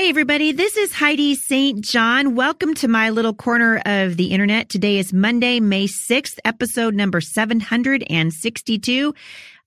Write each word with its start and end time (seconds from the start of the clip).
Hey, 0.00 0.08
everybody. 0.08 0.52
This 0.52 0.78
is 0.78 0.94
Heidi 0.94 1.34
St. 1.34 1.82
John. 1.82 2.34
Welcome 2.34 2.72
to 2.76 2.88
my 2.88 3.10
little 3.10 3.34
corner 3.34 3.82
of 3.84 4.16
the 4.16 4.28
internet. 4.28 4.70
Today 4.70 4.96
is 4.96 5.12
Monday, 5.12 5.60
May 5.60 5.84
6th, 5.84 6.38
episode 6.42 6.94
number 6.94 7.20
762. 7.20 9.14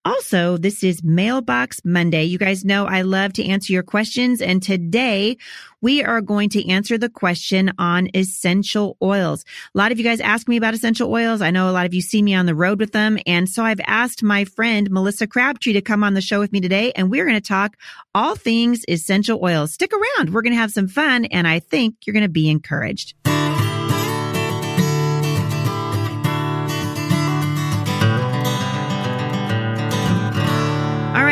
Also, 0.06 0.58
this 0.58 0.84
is 0.84 1.02
Mailbox 1.02 1.80
Monday. 1.86 2.26
You 2.26 2.38
guys 2.38 2.66
know 2.66 2.86
I 2.86 3.04
love 3.04 3.32
to 3.34 3.46
answer 3.46 3.72
your 3.72 3.84
questions. 3.84 4.42
And 4.42 4.62
today 4.62 5.38
we 5.80 6.04
are 6.04 6.20
going 6.20 6.50
to 6.50 6.70
answer 6.70 6.98
the 6.98 7.10
question 7.10 7.72
on 7.78 8.10
essential 8.14 8.98
oils. 9.02 9.46
A 9.74 9.78
lot 9.78 9.94
of 9.94 10.00
you 10.00 10.04
guys 10.04 10.20
ask 10.20 10.50
me 10.50 10.58
about 10.58 10.74
essential 10.74 11.10
oils. 11.10 11.42
I 11.42 11.52
know 11.52 11.70
a 11.70 11.72
lot 11.72 11.86
of 11.86 11.94
you 11.94 12.02
see 12.02 12.22
me 12.22 12.34
on 12.34 12.46
the 12.46 12.56
road 12.56 12.82
with 12.82 12.92
them. 12.92 13.18
And 13.26 13.48
so 13.48 13.64
I've 13.64 13.82
asked 13.88 14.24
my 14.24 14.44
friend 14.44 14.92
Melissa 14.92 15.26
Crabtree 15.26 15.74
to 15.74 15.82
come 15.82 16.04
on 16.04 16.16
the 16.16 16.22
show 16.22 16.40
with 16.40 16.52
me 16.52 16.60
today. 16.60 16.92
And 16.98 17.10
we're 17.10 17.26
going 17.26 17.40
to 17.40 17.48
talk 17.48 17.78
all 18.14 18.36
things 18.36 18.84
essential 18.90 19.40
oils. 19.42 19.74
Stick 19.74 19.94
around. 19.94 20.34
We're 20.34 20.42
going 20.42 20.54
to 20.54 20.60
have 20.60 20.72
some 20.72 20.90
fun. 20.90 21.26
And 21.26 21.48
I 21.48 21.60
think 21.60 22.06
you're 22.06 22.14
going 22.14 22.24
to 22.24 22.30
be 22.30 22.50
encouraged. 22.50 23.14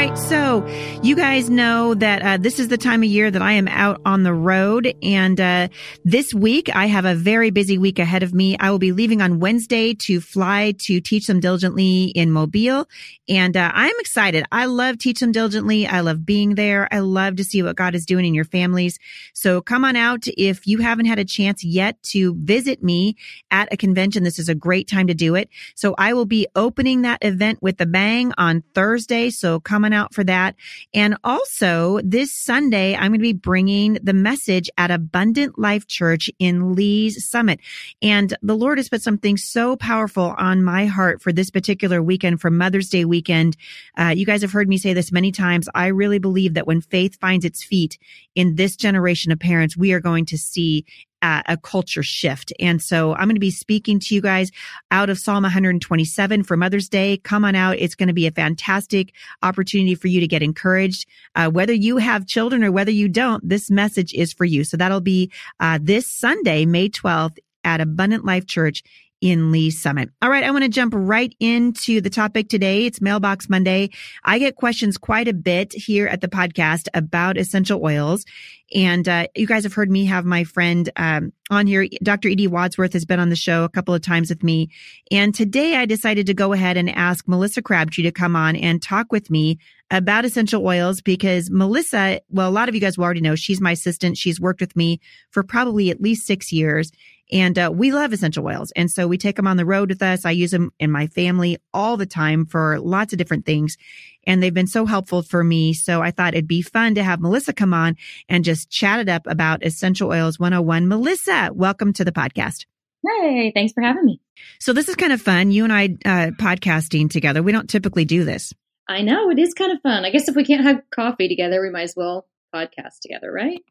Right. 0.08 0.18
So 0.18 0.66
you 1.04 1.16
guys 1.16 1.50
know 1.50 1.94
that 1.94 2.22
uh, 2.24 2.38
this 2.38 2.60
is 2.60 2.70
the 2.70 2.78
time 2.78 3.04
of 3.04 3.10
year 3.10 3.30
that 3.30 3.42
I 3.42 3.52
am 3.52 3.68
out 3.68 4.02
on 4.04 4.24
the 4.24 4.34
road. 4.34 4.96
And 5.04 5.40
uh, 5.40 5.68
this 6.04 6.34
week, 6.34 6.76
I 6.76 6.88
have 6.88 7.06
a 7.06 7.14
very 7.14 7.52
busy 7.52 7.78
week 7.78 8.00
ahead 8.00 8.24
of 8.24 8.34
me. 8.34 8.58
I 8.58 8.72
will 8.72 8.80
be 8.80 8.94
leaving 8.94 9.22
on 9.22 9.40
Wednesday 9.40 9.94
to 9.94 10.20
fly 10.20 10.74
to 10.80 11.02
Teach 11.02 11.28
Them 11.28 11.40
Diligently 11.40 12.06
in 12.06 12.32
Mobile. 12.32 12.88
And 13.30 13.56
uh, 13.56 13.72
I'm 13.76 13.94
excited. 14.00 14.44
I 14.52 14.66
love 14.66 14.98
Teach 14.98 15.20
Them 15.20 15.32
Diligently. 15.32 15.86
I 15.86 16.00
love 16.00 16.26
being 16.26 16.56
there. 16.56 16.88
I 16.92 17.00
love 17.00 17.36
to 17.36 17.44
see 17.44 17.62
what 17.62 17.76
God 17.76 17.94
is 17.94 18.06
doing 18.06 18.26
in 18.26 18.34
your 18.34 18.46
families. 18.46 18.98
So 19.34 19.62
come 19.62 19.86
on 19.86 19.96
out. 19.96 20.24
If 20.36 20.66
you 20.66 20.80
haven't 20.80 21.06
had 21.06 21.20
a 21.20 21.26
chance 21.26 21.64
yet 21.64 22.02
to 22.04 22.36
visit 22.40 22.82
me 22.82 23.18
at 23.52 23.72
a 23.72 23.78
convention, 23.78 24.24
this 24.24 24.40
is 24.40 24.50
a 24.50 24.56
great 24.56 24.88
time 24.88 25.08
to 25.08 25.14
do 25.14 25.36
it. 25.36 25.50
So 25.76 25.94
I 26.00 26.14
will 26.14 26.26
be 26.26 26.48
opening 26.56 27.04
that 27.04 27.24
event 27.24 27.60
with 27.62 27.80
a 27.82 27.86
bang 27.86 28.34
on 28.38 28.64
Thursday. 28.74 29.30
So 29.30 29.60
coming 29.92 30.00
out 30.00 30.14
for 30.14 30.24
that. 30.24 30.56
And 30.94 31.18
also 31.24 32.00
this 32.04 32.34
Sunday, 32.34 32.96
I'm 32.96 33.12
going 33.12 33.20
to 33.20 33.20
be 33.20 33.34
bringing 33.34 33.94
the 34.02 34.14
message 34.14 34.70
at 34.78 34.92
Abundant 34.92 35.60
Life 35.60 35.88
Church 35.88 36.30
in 36.40 36.76
Lee's 36.76 37.26
Summit. 37.26 37.60
And 38.02 38.36
the 38.42 38.56
Lord 38.56 38.78
has 38.78 38.90
put 38.90 39.02
something 39.02 39.38
so 39.38 39.76
powerful 39.76 40.36
on 40.38 40.64
my 40.64 40.86
heart 40.86 41.22
for 41.22 41.32
this 41.34 41.50
particular 41.50 42.02
weekend, 42.02 42.42
for 42.42 42.50
Mother's 42.50 42.90
Day 42.90 43.06
weekend. 43.06 43.58
Uh, 43.98 44.14
you 44.16 44.26
guys 44.26 44.42
have 44.42 44.52
heard 44.52 44.70
me 44.70 44.78
say 44.78 44.94
this 44.94 45.12
many 45.12 45.32
times. 45.32 45.68
I 45.76 45.88
really 45.88 46.20
believe 46.20 46.54
that 46.54 46.68
when 46.68 46.82
faith 46.82 47.18
finds 47.20 47.46
its 47.46 47.64
feet 47.64 47.98
in 48.36 48.56
this 48.56 48.76
generation 48.76 49.32
of 49.32 49.40
parents, 49.40 49.76
we 49.76 49.94
are 49.94 50.00
going 50.00 50.26
to 50.26 50.38
see 50.38 50.86
a 51.22 51.58
culture 51.58 52.04
shift. 52.04 52.52
And 52.60 52.82
so 52.82 53.14
I'm 53.14 53.26
going 53.26 53.36
to 53.36 53.40
be 53.40 53.52
speaking 53.52 54.00
to 54.00 54.16
you 54.16 54.22
guys 54.22 54.52
out 54.90 55.10
of 55.10 55.20
Psalm 55.20 55.44
127 55.44 56.44
for 56.44 56.58
Mother's 56.58 56.90
Day. 56.90 57.18
Come 57.18 57.46
on 57.46 57.56
out. 57.56 57.78
It's 57.78 57.96
going 57.96 58.08
to 58.08 58.14
be 58.14 58.28
a 58.28 58.32
fantastic 58.32 59.14
opportunity 59.44 59.96
for 59.96 60.08
you 60.08 60.20
to 60.20 60.28
get 60.28 60.42
encouraged. 60.42 61.08
Uh, 61.36 61.50
whether 61.50 61.74
you 61.74 61.98
have 61.98 62.28
children 62.28 62.64
or 62.64 62.72
whether 62.72 62.92
you 62.92 63.08
don't, 63.08 63.48
this 63.48 63.70
message 63.70 64.14
is 64.14 64.34
for 64.34 64.46
you. 64.46 64.64
So 64.64 64.78
that'll 64.78 65.02
be 65.02 65.32
uh, 65.60 65.80
this 65.82 66.08
Sunday, 66.08 66.66
May 66.66 66.90
12th 66.90 67.38
at 67.64 67.82
Abundant 67.82 68.26
Life 68.26 68.48
Church 68.48 68.84
in 69.22 69.52
Lee 69.52 69.70
Summit. 69.70 70.10
All 70.22 70.30
right. 70.30 70.44
I 70.44 70.52
want 70.52 70.64
to 70.64 70.70
jump 70.70 70.94
right 70.96 71.34
into 71.40 72.02
the 72.02 72.10
topic 72.10 72.50
today. 72.50 72.86
It's 72.86 73.00
Mailbox 73.00 73.48
Monday. 73.48 73.92
I 74.26 74.40
get 74.40 74.56
questions 74.56 74.98
quite 74.98 75.28
a 75.28 75.34
bit 75.34 75.72
here 75.74 76.08
at 76.08 76.22
the 76.22 76.28
podcast 76.28 76.88
about 76.96 77.38
essential 77.38 77.82
oils. 77.84 78.26
And 78.74 79.08
uh, 79.08 79.28
you 79.36 79.46
guys 79.46 79.64
have 79.64 79.74
heard 79.74 79.92
me 79.92 80.06
have 80.06 80.26
my 80.26 80.44
friend 80.44 80.90
um, 80.96 81.34
on 81.50 81.68
here. 81.68 81.88
Dr. 82.02 82.30
Edie 82.30 82.48
Wadsworth 82.48 82.94
has 82.94 83.06
been 83.06 83.20
on 83.20 83.30
the 83.30 83.36
show 83.36 83.64
a 83.64 83.70
couple 83.70 83.94
of 83.94 84.02
times 84.02 84.30
with 84.30 84.44
me. 84.44 84.70
And 85.12 85.36
today 85.36 85.76
I 85.76 85.86
decided 85.86 86.26
to 86.28 86.34
go 86.34 86.54
ahead 86.54 86.78
and 86.78 86.90
ask 86.90 87.28
Melissa 87.28 87.62
Crabtree 87.62 88.04
to 88.06 88.12
come 88.12 88.36
on 88.36 88.56
and 88.56 88.82
talk 88.82 89.12
with 89.12 89.30
me 89.30 89.60
about 89.92 90.24
essential 90.24 90.66
oils 90.66 91.02
because 91.02 91.52
Melissa, 91.52 92.22
well, 92.30 92.50
a 92.50 92.52
lot 92.52 92.70
of 92.70 92.76
you 92.76 92.82
guys 92.82 92.98
will 92.98 93.04
already 93.04 93.22
know 93.22 93.36
she's 93.36 93.60
my 93.60 93.72
assistant. 93.72 94.18
She's 94.18 94.40
worked 94.40 94.62
with 94.62 94.76
me 94.76 95.02
for 95.32 95.44
probably 95.44 95.90
at 95.90 96.02
least 96.02 96.26
six 96.26 96.52
years. 96.52 96.92
And 97.32 97.58
uh, 97.60 97.72
we 97.74 97.92
love 97.92 98.12
essential 98.12 98.46
oils. 98.46 98.72
And 98.72 98.90
so 98.90 99.08
we 99.08 99.18
take 99.18 99.36
them 99.36 99.48
on 99.48 99.58
the 99.58 99.66
road 99.66 99.90
with 99.90 100.02
us. 100.02 100.26
I 100.26 100.32
use 100.32 100.52
them 100.52 100.72
in 100.80 100.92
my 100.92 101.08
family 101.08 101.58
all 101.74 101.98
the 101.98 102.06
time 102.06 102.46
for 102.46 102.80
lots 102.80 103.14
of 103.14 103.18
different 103.18 103.46
things. 103.46 103.78
And 104.26 104.42
they've 104.42 104.54
been 104.54 104.68
so 104.68 104.86
helpful 104.86 105.22
for 105.24 105.44
me. 105.44 105.74
So 105.74 106.02
I 106.02 106.12
thought 106.12 106.34
it'd 106.34 106.48
be 106.48 106.62
fun 106.62 106.96
to 106.96 107.04
have 107.04 107.20
Melissa 107.20 107.54
come 107.54 107.74
on 107.74 107.98
and 108.30 108.44
just 108.46 108.70
chat 108.70 109.00
it 109.00 109.10
up 109.10 109.28
about 109.28 109.66
Essential 109.66 110.10
Oils 110.10 110.40
101. 110.40 110.88
Melissa, 110.88 111.52
welcome 111.54 111.94
to 111.94 112.06
the 112.06 112.12
podcast. 112.12 112.66
Hey, 113.06 113.52
thanks 113.54 113.74
for 113.74 113.82
having 113.82 114.06
me. 114.06 114.22
So 114.60 114.74
this 114.74 114.88
is 114.88 114.96
kind 114.96 115.12
of 115.12 115.22
fun. 115.22 115.52
You 115.52 115.64
and 115.64 115.74
I 115.74 115.86
uh, 116.06 116.32
podcasting 116.32 117.10
together. 117.10 117.42
We 117.42 117.52
don't 117.52 117.70
typically 117.70 118.06
do 118.06 118.24
this. 118.24 118.54
I 118.92 119.02
know 119.02 119.30
it 119.30 119.40
is 119.40 119.54
kind 119.54 119.72
of 119.72 119.82
fun. 119.82 120.06
I 120.06 120.10
guess 120.10 120.28
if 120.28 120.36
we 120.36 120.46
can't 120.46 120.64
have 120.64 120.82
coffee 120.94 121.28
together, 121.28 121.62
we 121.62 121.70
might 121.70 121.84
as 121.84 121.96
well 121.96 122.28
podcast 122.54 123.00
together, 123.02 123.32
right? 123.32 123.62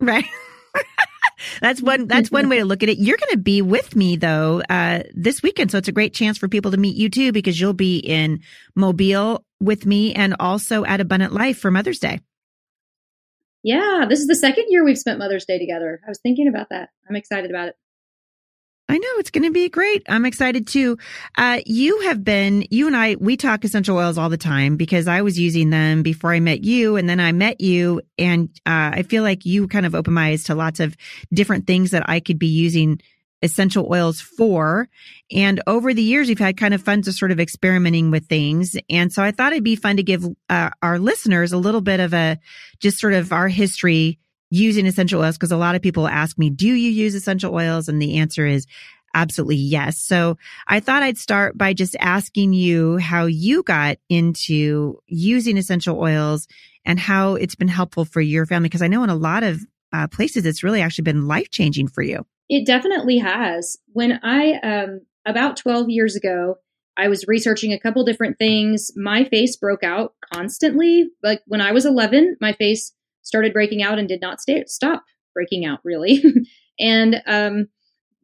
Right. 0.00 0.26
that's 1.60 1.82
one 1.82 2.06
that's 2.06 2.30
one 2.30 2.48
way 2.48 2.58
to 2.58 2.64
look 2.64 2.82
at 2.82 2.88
it. 2.88 2.98
You're 2.98 3.16
going 3.16 3.32
to 3.32 3.38
be 3.38 3.62
with 3.62 3.96
me 3.96 4.16
though 4.16 4.62
uh, 4.68 5.02
this 5.14 5.42
weekend, 5.42 5.70
so 5.70 5.78
it's 5.78 5.88
a 5.88 5.92
great 5.92 6.14
chance 6.14 6.38
for 6.38 6.48
people 6.48 6.70
to 6.70 6.76
meet 6.76 6.96
you 6.96 7.08
too 7.08 7.32
because 7.32 7.60
you'll 7.60 7.72
be 7.72 7.98
in 7.98 8.40
Mobile 8.74 9.44
with 9.60 9.86
me 9.86 10.14
and 10.14 10.36
also 10.38 10.84
at 10.84 11.00
Abundant 11.00 11.32
Life 11.32 11.58
for 11.58 11.70
Mother's 11.70 11.98
Day. 11.98 12.20
Yeah, 13.62 14.04
this 14.08 14.20
is 14.20 14.26
the 14.26 14.36
second 14.36 14.66
year 14.68 14.84
we've 14.84 14.98
spent 14.98 15.18
Mother's 15.18 15.44
Day 15.44 15.58
together. 15.58 16.00
I 16.06 16.10
was 16.10 16.20
thinking 16.22 16.46
about 16.48 16.68
that. 16.70 16.90
I'm 17.08 17.16
excited 17.16 17.50
about 17.50 17.68
it. 17.68 17.74
I 18.88 18.98
know 18.98 19.08
it's 19.18 19.30
going 19.30 19.44
to 19.44 19.50
be 19.50 19.68
great. 19.68 20.04
I'm 20.08 20.24
excited 20.24 20.68
too. 20.68 20.96
Uh, 21.36 21.60
you 21.66 22.02
have 22.02 22.22
been, 22.22 22.66
you 22.70 22.86
and 22.86 22.96
I, 22.96 23.16
we 23.18 23.36
talk 23.36 23.64
essential 23.64 23.96
oils 23.96 24.16
all 24.16 24.28
the 24.28 24.36
time 24.36 24.76
because 24.76 25.08
I 25.08 25.22
was 25.22 25.38
using 25.38 25.70
them 25.70 26.04
before 26.04 26.32
I 26.32 26.38
met 26.38 26.62
you 26.62 26.94
and 26.96 27.08
then 27.08 27.18
I 27.18 27.32
met 27.32 27.60
you. 27.60 28.00
And, 28.16 28.48
uh, 28.64 28.94
I 28.94 29.02
feel 29.02 29.24
like 29.24 29.44
you 29.44 29.66
kind 29.66 29.86
of 29.86 29.96
opened 29.96 30.14
my 30.14 30.28
eyes 30.28 30.44
to 30.44 30.54
lots 30.54 30.78
of 30.78 30.96
different 31.32 31.66
things 31.66 31.90
that 31.90 32.08
I 32.08 32.20
could 32.20 32.38
be 32.38 32.46
using 32.46 33.00
essential 33.42 33.88
oils 33.90 34.20
for. 34.20 34.88
And 35.32 35.60
over 35.66 35.92
the 35.92 36.02
years, 36.02 36.28
we've 36.28 36.38
had 36.38 36.56
kind 36.56 36.72
of 36.72 36.80
fun 36.80 37.02
to 37.02 37.12
sort 37.12 37.32
of 37.32 37.40
experimenting 37.40 38.10
with 38.10 38.26
things. 38.26 38.76
And 38.88 39.12
so 39.12 39.22
I 39.22 39.32
thought 39.32 39.52
it'd 39.52 39.64
be 39.64 39.76
fun 39.76 39.96
to 39.96 40.02
give 40.02 40.24
uh, 40.48 40.70
our 40.80 40.98
listeners 40.98 41.52
a 41.52 41.58
little 41.58 41.80
bit 41.80 42.00
of 42.00 42.14
a, 42.14 42.38
just 42.78 42.98
sort 42.98 43.14
of 43.14 43.32
our 43.32 43.48
history 43.48 44.18
using 44.50 44.86
essential 44.86 45.20
oils 45.20 45.36
because 45.36 45.52
a 45.52 45.56
lot 45.56 45.74
of 45.74 45.82
people 45.82 46.06
ask 46.06 46.38
me, 46.38 46.50
do 46.50 46.66
you 46.66 46.90
use 46.90 47.14
essential 47.14 47.54
oils? 47.54 47.88
And 47.88 48.00
the 48.00 48.18
answer 48.18 48.46
is 48.46 48.66
absolutely 49.14 49.56
yes. 49.56 49.98
So 49.98 50.36
I 50.68 50.80
thought 50.80 51.02
I'd 51.02 51.18
start 51.18 51.56
by 51.56 51.72
just 51.72 51.96
asking 51.98 52.52
you 52.52 52.98
how 52.98 53.26
you 53.26 53.62
got 53.62 53.98
into 54.08 55.00
using 55.06 55.56
essential 55.56 55.98
oils 55.98 56.46
and 56.84 57.00
how 57.00 57.34
it's 57.34 57.54
been 57.54 57.68
helpful 57.68 58.04
for 58.04 58.20
your 58.20 58.46
family. 58.46 58.68
Because 58.68 58.82
I 58.82 58.88
know 58.88 59.02
in 59.02 59.10
a 59.10 59.16
lot 59.16 59.42
of 59.42 59.60
uh, 59.92 60.06
places, 60.06 60.44
it's 60.44 60.62
really 60.62 60.82
actually 60.82 61.04
been 61.04 61.26
life 61.26 61.50
changing 61.50 61.88
for 61.88 62.02
you. 62.02 62.26
It 62.48 62.66
definitely 62.66 63.18
has. 63.18 63.78
When 63.92 64.20
I, 64.22 64.52
um, 64.62 65.00
about 65.24 65.56
12 65.56 65.88
years 65.88 66.14
ago, 66.14 66.58
I 66.96 67.08
was 67.08 67.26
researching 67.26 67.72
a 67.72 67.80
couple 67.80 68.04
different 68.04 68.38
things. 68.38 68.90
My 68.96 69.24
face 69.24 69.56
broke 69.56 69.82
out 69.82 70.14
constantly. 70.32 71.10
Like 71.22 71.42
when 71.46 71.60
I 71.60 71.72
was 71.72 71.84
11, 71.84 72.36
my 72.40 72.52
face 72.52 72.92
started 73.26 73.52
breaking 73.52 73.82
out 73.82 73.98
and 73.98 74.08
did 74.08 74.20
not 74.20 74.40
stay, 74.40 74.64
stop 74.66 75.04
breaking 75.34 75.66
out 75.66 75.80
really. 75.84 76.22
and 76.80 77.22
um, 77.26 77.66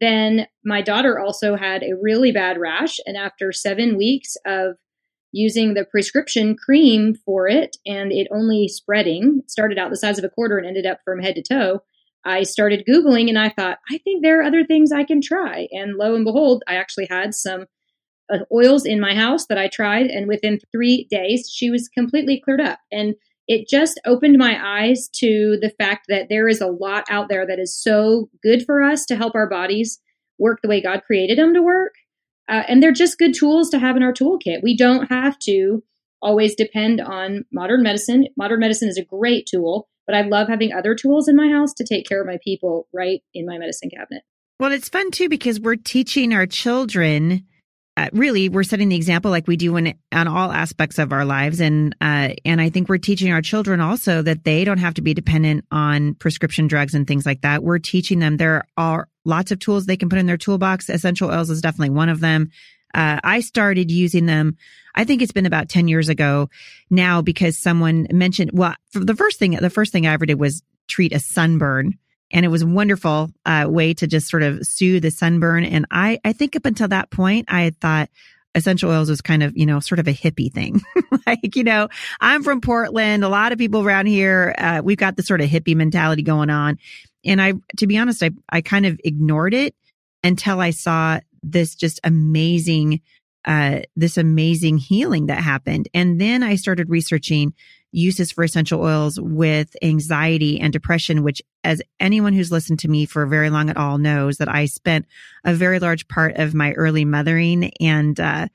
then 0.01 0.47
my 0.65 0.81
daughter 0.81 1.19
also 1.19 1.57
had 1.57 1.83
a 1.83 1.97
really 2.01 2.33
bad 2.33 2.59
rash. 2.59 2.99
And 3.07 3.17
after 3.17 3.53
seven 3.53 3.97
weeks 3.97 4.37
of 4.47 4.77
using 5.33 5.75
the 5.75 5.85
prescription 5.85 6.57
cream 6.57 7.15
for 7.15 7.49
it 7.49 7.77
and 7.87 8.13
it 8.13 8.29
only 8.31 8.69
spreading, 8.69 9.43
started 9.47 9.79
out 9.79 9.91
the 9.91 9.97
size 9.97 10.19
of 10.19 10.25
a 10.25 10.29
quarter 10.29 10.59
and 10.59 10.67
ended 10.67 10.87
up 10.87 11.01
from 11.05 11.21
head 11.21 11.35
to 11.35 11.43
toe. 11.43 11.81
I 12.25 12.45
started 12.45 12.85
Googling 12.89 13.29
and 13.29 13.39
I 13.39 13.49
thought, 13.49 13.79
I 13.91 13.99
think 13.99 14.23
there 14.23 14.41
are 14.41 14.45
other 14.45 14.65
things 14.65 14.93
I 14.93 15.05
can 15.05 15.21
try. 15.21 15.67
And 15.73 15.97
lo 15.97 16.15
and 16.15 16.25
behold, 16.25 16.63
I 16.69 16.77
actually 16.77 17.07
had 17.11 17.35
some 17.35 17.67
uh, 18.33 18.39
oils 18.53 18.85
in 18.85 19.01
my 19.01 19.15
house 19.15 19.47
that 19.47 19.59
I 19.59 19.69
tried. 19.69 20.07
And 20.07 20.29
within 20.29 20.61
three 20.71 21.09
days, 21.11 21.51
she 21.53 21.71
was 21.71 21.89
completely 21.89 22.41
cleared 22.41 22.61
up. 22.61 22.79
And 22.93 23.15
it 23.49 23.69
just 23.69 24.01
opened 24.07 24.39
my 24.39 24.59
eyes 24.63 25.09
to 25.15 25.59
the 25.61 25.71
fact 25.79 26.07
that 26.09 26.29
there 26.29 26.49
is 26.49 26.61
a 26.61 26.69
lot 26.69 27.05
out 27.11 27.29
there 27.29 27.47
that 27.47 27.59
is 27.59 27.77
so 27.77 28.29
good 28.43 28.65
for 28.65 28.83
us 28.83 29.05
to 29.07 29.17
help 29.17 29.35
our 29.35 29.49
bodies 29.49 30.01
work 30.39 30.61
the 30.63 30.69
way 30.69 30.81
God 30.81 31.03
created 31.07 31.39
them 31.39 31.55
to 31.55 31.63
work. 31.63 31.95
Uh, 32.49 32.63
and 32.69 32.83
they're 32.83 32.93
just 32.93 33.19
good 33.19 33.35
tools 33.35 33.71
to 33.71 33.79
have 33.79 33.97
in 33.97 34.03
our 34.03 34.13
toolkit. 34.13 34.63
We 34.63 34.77
don't 34.77 35.07
have 35.09 35.39
to 35.41 35.83
always 36.21 36.55
depend 36.55 37.01
on 37.01 37.45
modern 37.53 37.83
medicine. 37.83 38.27
Modern 38.37 38.61
medicine 38.61 38.89
is 38.89 38.99
a 38.99 39.05
great 39.05 39.47
tool, 39.47 39.89
but 40.07 40.15
I 40.15 40.23
love 40.23 40.49
having 40.49 40.73
other 40.73 40.95
tools 40.95 41.29
in 41.29 41.37
my 41.37 41.49
house 41.49 41.73
to 41.75 41.85
take 41.85 42.07
care 42.07 42.21
of 42.21 42.27
my 42.27 42.39
people 42.43 42.89
right 42.93 43.23
in 43.35 43.47
my 43.47 43.59
medicine 43.59 43.91
cabinet. 43.91 44.23
Well, 44.61 44.73
it's 44.73 44.89
fun 44.89 45.11
too 45.11 45.29
because 45.29 45.59
we're 45.59 45.77
teaching 45.77 46.33
our 46.33 46.47
children 46.47 47.45
uh, 47.97 48.09
really 48.13 48.49
we're 48.49 48.63
setting 48.63 48.89
the 48.89 48.97
example 48.97 49.31
like 49.31 49.47
we 49.47 49.57
do 49.57 49.77
in 49.77 49.95
on 50.13 50.27
all 50.27 50.51
aspects 50.51 50.99
of 50.99 51.13
our 51.13 51.25
lives 51.25 51.61
and 51.61 51.95
uh, 52.01 52.31
and 52.45 52.61
I 52.61 52.71
think 52.71 52.89
we're 52.89 52.99
teaching 52.99 53.33
our 53.33 53.43
children 53.43 53.81
also 53.81 54.23
that 54.23 54.45
they 54.45 54.65
don't 54.65 54.79
have 54.79 54.95
to 54.95 55.03
be 55.03 55.13
dependent 55.13 55.67
on 55.71 56.15
prescription 56.15 56.69
drugs 56.69 56.95
and 56.95 57.07
things 57.07 57.27
like 57.27 57.43
that. 57.43 57.63
We're 57.63 57.79
teaching 57.79 58.19
them 58.19 58.39
there 58.39 58.65
are 58.77 59.09
lots 59.25 59.53
of 59.53 59.59
tools 59.59 59.87
they 59.87 59.97
can 59.97 60.09
put 60.09 60.19
in 60.19 60.27
their 60.27 60.39
toolbox. 60.39 60.89
Essential 60.89 61.31
oils 61.31 61.51
is 61.51 61.61
definitely 61.61 61.91
one 61.91 62.09
of 62.09 62.21
them. 62.21 62.51
Uh, 62.95 63.21
I 63.23 63.41
started 63.41 63.91
using 63.91 64.27
them. 64.27 64.57
I 64.95 65.05
think 65.05 65.23
it's 65.23 65.33
been 65.33 65.47
about 65.47 65.69
10 65.69 65.89
years 65.89 66.09
ago 66.09 66.51
now 66.91 67.23
because 67.23 67.57
someone 67.57 68.07
mentioned, 68.11 68.51
well, 68.53 68.75
the 68.93 69.17
first 69.17 69.39
thing, 69.39 69.53
the 69.53 69.71
first 69.71 69.93
thing 69.93 70.07
I 70.07 70.13
ever 70.13 70.27
did 70.27 70.39
was 70.39 70.63
treat 70.89 71.15
a 71.15 71.19
sunburn 71.19 71.99
and 72.33 72.45
it 72.45 72.49
was 72.49 72.63
a 72.63 72.67
wonderful 72.67 73.31
uh, 73.45 73.67
way 73.69 73.95
to 73.95 74.07
just 74.07 74.29
sort 74.29 74.43
of 74.43 74.67
soothe 74.67 75.03
the 75.03 75.11
sunburn. 75.11 75.65
And 75.65 75.87
I, 75.91 76.19
I 76.25 76.33
think 76.33 76.57
up 76.57 76.65
until 76.65 76.89
that 76.89 77.11
point, 77.11 77.47
I 77.49 77.63
had 77.63 77.79
thought 77.79 78.09
essential 78.55 78.91
oils 78.91 79.11
was 79.11 79.21
kind 79.21 79.43
of, 79.43 79.57
you 79.57 79.67
know, 79.67 79.81
sort 79.81 79.99
of 79.99 80.09
a 80.09 80.15
hippie 80.15 80.53
thing. 80.53 80.81
like, 81.27 81.55
you 81.57 81.65
know, 81.65 81.89
I'm 82.21 82.43
from 82.43 82.61
Portland. 82.61 83.25
A 83.25 83.29
lot 83.29 83.53
of 83.53 83.59
people 83.59 83.83
around 83.83 84.07
here, 84.07 84.55
uh, 84.57 84.81
we've 84.83 84.97
got 84.97 85.17
this 85.17 85.27
sort 85.27 85.41
of 85.41 85.49
hippie 85.49 85.77
mentality 85.77 86.23
going 86.23 86.51
on. 86.51 86.79
And 87.25 87.41
I, 87.41 87.55
to 87.79 87.87
be 87.87 87.99
honest, 87.99 88.23
I, 88.23 88.31
I 88.49 88.63
kind 88.63 88.87
of 88.87 88.99
ignored 89.05 89.55
it 89.55 89.75
until 90.25 90.61
I 90.61 90.71
saw 90.71 91.21
this 91.43 91.75
just 91.75 92.01
amazing, 92.05 93.01
uh, 93.45 93.81
this 93.95 94.17
amazing 94.17 94.79
healing 94.79 95.27
that 95.27 95.39
happened. 95.39 95.89
And 95.93 96.21
then 96.21 96.43
I 96.43 96.57
started 96.57 96.89
researching 96.89 97.55
uses 97.93 98.33
for 98.33 98.43
essential 98.43 98.81
oils 98.81 99.21
with 99.21 99.77
anxiety 99.83 100.59
and 100.59 100.73
depression, 100.73 101.23
which 101.23 101.43
as 101.63 101.83
anyone 102.01 102.33
who's 102.33 102.51
listened 102.51 102.81
to 102.81 102.89
me 102.89 103.07
for 103.07 103.27
very 103.27 103.51
long 103.51 103.71
at 103.71 103.77
all 103.77 103.99
knows 103.99 104.39
that 104.39 104.49
I 104.49 104.65
spent 104.65 105.07
a 105.45 105.55
very 105.55 105.79
large 105.79 106.09
part 106.09 106.37
of 106.37 106.55
my 106.55 106.73
early 106.73 107.05
mothering 107.05 107.71
and, 107.81 108.19
uh, 108.19 108.49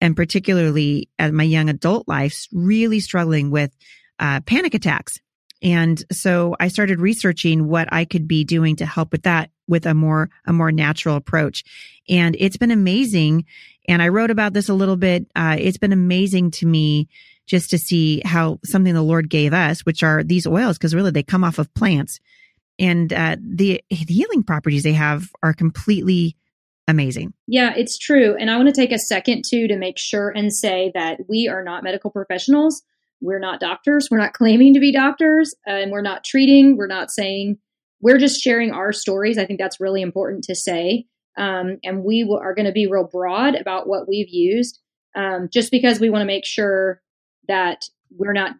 and 0.00 0.16
particularly 0.16 1.08
at 1.18 1.32
my 1.32 1.44
young 1.44 1.68
adult 1.68 2.08
life, 2.08 2.46
really 2.52 3.00
struggling 3.00 3.50
with, 3.50 3.74
uh, 4.18 4.40
panic 4.40 4.74
attacks. 4.74 5.20
And 5.62 6.02
so 6.10 6.56
I 6.58 6.68
started 6.68 7.00
researching 7.00 7.68
what 7.68 7.92
I 7.92 8.04
could 8.04 8.26
be 8.26 8.44
doing 8.44 8.76
to 8.76 8.86
help 8.86 9.12
with 9.12 9.22
that 9.22 9.50
with 9.68 9.86
a 9.86 9.94
more, 9.94 10.30
a 10.46 10.52
more 10.52 10.72
natural 10.72 11.16
approach. 11.16 11.64
And 12.08 12.34
it's 12.38 12.56
been 12.56 12.70
amazing. 12.70 13.44
And 13.86 14.02
I 14.02 14.08
wrote 14.08 14.30
about 14.30 14.52
this 14.52 14.68
a 14.68 14.74
little 14.74 14.96
bit. 14.96 15.26
Uh, 15.36 15.56
it's 15.58 15.78
been 15.78 15.92
amazing 15.92 16.50
to 16.52 16.66
me 16.66 17.08
just 17.50 17.68
to 17.70 17.78
see 17.78 18.22
how 18.24 18.60
something 18.64 18.94
the 18.94 19.02
Lord 19.02 19.28
gave 19.28 19.52
us, 19.52 19.80
which 19.80 20.04
are 20.04 20.22
these 20.22 20.46
oils, 20.46 20.78
because 20.78 20.94
really 20.94 21.10
they 21.10 21.24
come 21.24 21.42
off 21.42 21.58
of 21.58 21.72
plants 21.74 22.20
and 22.78 23.12
uh, 23.12 23.36
the, 23.40 23.82
healing 23.90 24.44
properties 24.44 24.84
they 24.84 24.92
have 24.92 25.30
are 25.42 25.52
completely 25.52 26.36
amazing. 26.86 27.34
Yeah, 27.48 27.74
it's 27.76 27.98
true. 27.98 28.36
And 28.36 28.50
I 28.50 28.56
want 28.56 28.68
to 28.68 28.80
take 28.80 28.92
a 28.92 28.98
second 28.98 29.42
too 29.46 29.66
to 29.66 29.76
make 29.76 29.98
sure 29.98 30.30
and 30.30 30.52
say 30.52 30.92
that 30.94 31.18
we 31.28 31.48
are 31.48 31.64
not 31.64 31.82
medical 31.82 32.10
professionals. 32.10 32.82
We're 33.20 33.40
not 33.40 33.58
doctors. 33.58 34.08
We're 34.10 34.18
not 34.18 34.32
claiming 34.32 34.72
to 34.74 34.80
be 34.80 34.92
doctors 34.92 35.52
and 35.66 35.90
we're 35.90 36.02
not 36.02 36.22
treating. 36.22 36.76
We're 36.76 36.86
not 36.86 37.10
saying, 37.10 37.58
we're 38.00 38.18
just 38.18 38.40
sharing 38.40 38.70
our 38.70 38.92
stories. 38.92 39.38
I 39.38 39.44
think 39.44 39.58
that's 39.58 39.80
really 39.80 40.02
important 40.02 40.44
to 40.44 40.54
say. 40.54 41.06
Um, 41.36 41.78
and 41.82 42.04
we 42.04 42.22
are 42.22 42.54
going 42.54 42.66
to 42.66 42.72
be 42.72 42.86
real 42.86 43.04
broad 43.04 43.56
about 43.56 43.88
what 43.88 44.08
we've 44.08 44.30
used 44.30 44.78
um, 45.16 45.48
just 45.52 45.70
because 45.70 46.00
we 46.00 46.10
want 46.10 46.22
to 46.22 46.26
make 46.26 46.46
sure 46.46 47.02
that 47.50 47.84
we're 48.16 48.32
not 48.32 48.52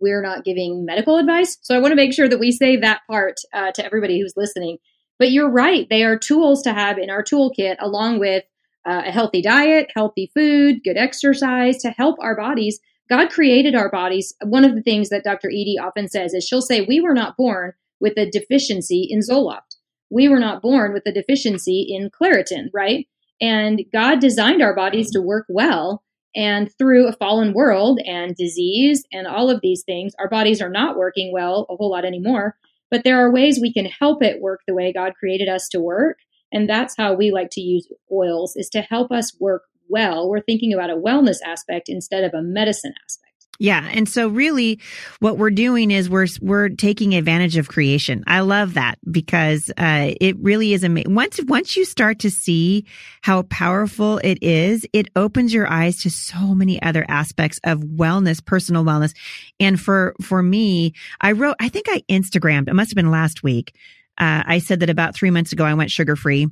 we're 0.00 0.22
not 0.22 0.44
giving 0.44 0.86
medical 0.86 1.18
advice. 1.18 1.58
So 1.62 1.74
I 1.74 1.78
want 1.78 1.92
to 1.92 1.96
make 1.96 2.14
sure 2.14 2.28
that 2.28 2.40
we 2.40 2.52
say 2.52 2.76
that 2.76 3.00
part 3.06 3.36
uh, 3.52 3.72
to 3.72 3.84
everybody 3.84 4.20
who's 4.20 4.34
listening. 4.36 4.78
But 5.18 5.32
you're 5.32 5.50
right; 5.50 5.86
they 5.90 6.04
are 6.04 6.18
tools 6.18 6.62
to 6.62 6.72
have 6.72 6.98
in 6.98 7.10
our 7.10 7.22
toolkit, 7.22 7.76
along 7.80 8.20
with 8.20 8.44
uh, 8.86 9.02
a 9.06 9.10
healthy 9.10 9.42
diet, 9.42 9.90
healthy 9.94 10.30
food, 10.34 10.82
good 10.84 10.96
exercise 10.96 11.78
to 11.78 11.90
help 11.90 12.16
our 12.20 12.36
bodies. 12.36 12.78
God 13.10 13.30
created 13.30 13.74
our 13.74 13.90
bodies. 13.90 14.34
One 14.42 14.64
of 14.64 14.74
the 14.74 14.82
things 14.82 15.08
that 15.08 15.24
Dr. 15.24 15.48
Edie 15.48 15.78
often 15.82 16.08
says 16.08 16.32
is 16.32 16.46
she'll 16.46 16.62
say, 16.62 16.82
"We 16.82 17.00
were 17.00 17.14
not 17.14 17.36
born 17.36 17.72
with 17.98 18.16
a 18.16 18.30
deficiency 18.30 19.06
in 19.10 19.20
Zoloft. 19.20 19.76
We 20.10 20.28
were 20.28 20.40
not 20.40 20.62
born 20.62 20.92
with 20.92 21.04
a 21.06 21.12
deficiency 21.12 21.86
in 21.88 22.10
Claritin, 22.10 22.68
right?" 22.72 23.06
And 23.40 23.84
God 23.92 24.20
designed 24.20 24.62
our 24.62 24.74
bodies 24.74 25.10
to 25.12 25.22
work 25.22 25.46
well 25.48 26.02
and 26.34 26.70
through 26.78 27.08
a 27.08 27.12
fallen 27.12 27.52
world 27.52 28.00
and 28.06 28.36
disease 28.36 29.04
and 29.12 29.26
all 29.26 29.50
of 29.50 29.60
these 29.62 29.82
things, 29.82 30.12
our 30.18 30.28
bodies 30.28 30.60
are 30.60 30.70
not 30.70 30.96
working 30.96 31.32
well 31.32 31.66
a 31.68 31.76
whole 31.76 31.90
lot 31.90 32.04
anymore. 32.04 32.56
But 32.90 33.04
there 33.04 33.24
are 33.24 33.32
ways 33.32 33.60
we 33.60 33.72
can 33.72 33.86
help 33.86 34.22
it 34.22 34.40
work 34.40 34.60
the 34.66 34.74
way 34.74 34.92
God 34.92 35.14
created 35.18 35.48
us 35.48 35.68
to 35.70 35.80
work. 35.80 36.18
And 36.52 36.68
that's 36.68 36.96
how 36.96 37.14
we 37.14 37.30
like 37.30 37.50
to 37.52 37.60
use 37.60 37.88
oils 38.12 38.56
is 38.56 38.68
to 38.70 38.82
help 38.82 39.12
us 39.12 39.36
work 39.38 39.62
well. 39.88 40.28
We're 40.28 40.40
thinking 40.40 40.72
about 40.72 40.90
a 40.90 40.96
wellness 40.96 41.38
aspect 41.44 41.88
instead 41.88 42.24
of 42.24 42.34
a 42.34 42.42
medicine 42.42 42.94
aspect. 43.04 43.29
Yeah. 43.62 43.86
And 43.92 44.08
so 44.08 44.28
really 44.28 44.80
what 45.18 45.36
we're 45.36 45.50
doing 45.50 45.90
is 45.90 46.08
we're, 46.08 46.28
we're 46.40 46.70
taking 46.70 47.14
advantage 47.14 47.58
of 47.58 47.68
creation. 47.68 48.24
I 48.26 48.40
love 48.40 48.72
that 48.72 48.98
because, 49.10 49.70
uh, 49.76 50.12
it 50.18 50.38
really 50.38 50.72
is 50.72 50.82
amazing. 50.82 51.14
Once, 51.14 51.38
once 51.46 51.76
you 51.76 51.84
start 51.84 52.20
to 52.20 52.30
see 52.30 52.86
how 53.20 53.42
powerful 53.42 54.16
it 54.24 54.42
is, 54.42 54.86
it 54.94 55.08
opens 55.14 55.52
your 55.52 55.70
eyes 55.70 56.00
to 56.04 56.10
so 56.10 56.54
many 56.54 56.80
other 56.80 57.04
aspects 57.06 57.60
of 57.62 57.80
wellness, 57.80 58.42
personal 58.42 58.82
wellness. 58.82 59.14
And 59.60 59.78
for, 59.78 60.14
for 60.22 60.42
me, 60.42 60.94
I 61.20 61.32
wrote, 61.32 61.56
I 61.60 61.68
think 61.68 61.84
I 61.90 62.00
Instagrammed, 62.08 62.68
it 62.68 62.74
must 62.74 62.92
have 62.92 62.96
been 62.96 63.10
last 63.10 63.42
week. 63.42 63.74
Uh, 64.16 64.42
I 64.46 64.58
said 64.60 64.80
that 64.80 64.88
about 64.88 65.14
three 65.14 65.30
months 65.30 65.52
ago, 65.52 65.64
I 65.64 65.74
went 65.74 65.90
sugar 65.90 66.16
free. 66.16 66.48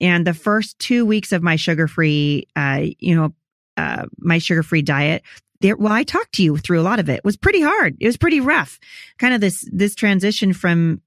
And 0.00 0.26
the 0.26 0.32
first 0.32 0.78
two 0.78 1.04
weeks 1.04 1.32
of 1.32 1.42
my 1.42 1.56
sugar 1.56 1.86
free, 1.86 2.48
uh, 2.56 2.86
you 2.98 3.14
know, 3.14 3.34
uh, 3.76 4.06
my 4.16 4.38
sugar 4.38 4.62
free 4.62 4.80
diet, 4.80 5.22
there, 5.60 5.76
well, 5.76 5.92
I 5.92 6.02
talked 6.02 6.34
to 6.34 6.42
you 6.42 6.56
through 6.56 6.80
a 6.80 6.82
lot 6.82 7.00
of 7.00 7.08
it. 7.08 7.16
it. 7.16 7.24
was 7.24 7.36
pretty 7.36 7.60
hard. 7.60 7.96
It 8.00 8.06
was 8.06 8.16
pretty 8.16 8.40
rough. 8.40 8.78
Kind 9.18 9.34
of 9.34 9.40
this, 9.40 9.68
this 9.72 9.94
transition 9.94 10.52
from, 10.52 11.00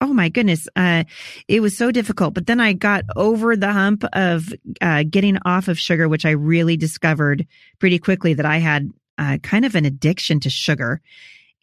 oh 0.00 0.12
my 0.12 0.28
goodness, 0.28 0.68
uh, 0.76 1.04
it 1.48 1.60
was 1.60 1.76
so 1.76 1.90
difficult. 1.90 2.34
But 2.34 2.46
then 2.46 2.60
I 2.60 2.72
got 2.72 3.04
over 3.16 3.56
the 3.56 3.72
hump 3.72 4.04
of, 4.12 4.52
uh, 4.80 5.04
getting 5.08 5.38
off 5.44 5.68
of 5.68 5.78
sugar, 5.78 6.08
which 6.08 6.26
I 6.26 6.30
really 6.30 6.76
discovered 6.76 7.46
pretty 7.78 7.98
quickly 7.98 8.34
that 8.34 8.46
I 8.46 8.58
had, 8.58 8.90
uh, 9.18 9.38
kind 9.42 9.64
of 9.64 9.74
an 9.74 9.84
addiction 9.84 10.40
to 10.40 10.50
sugar. 10.50 11.00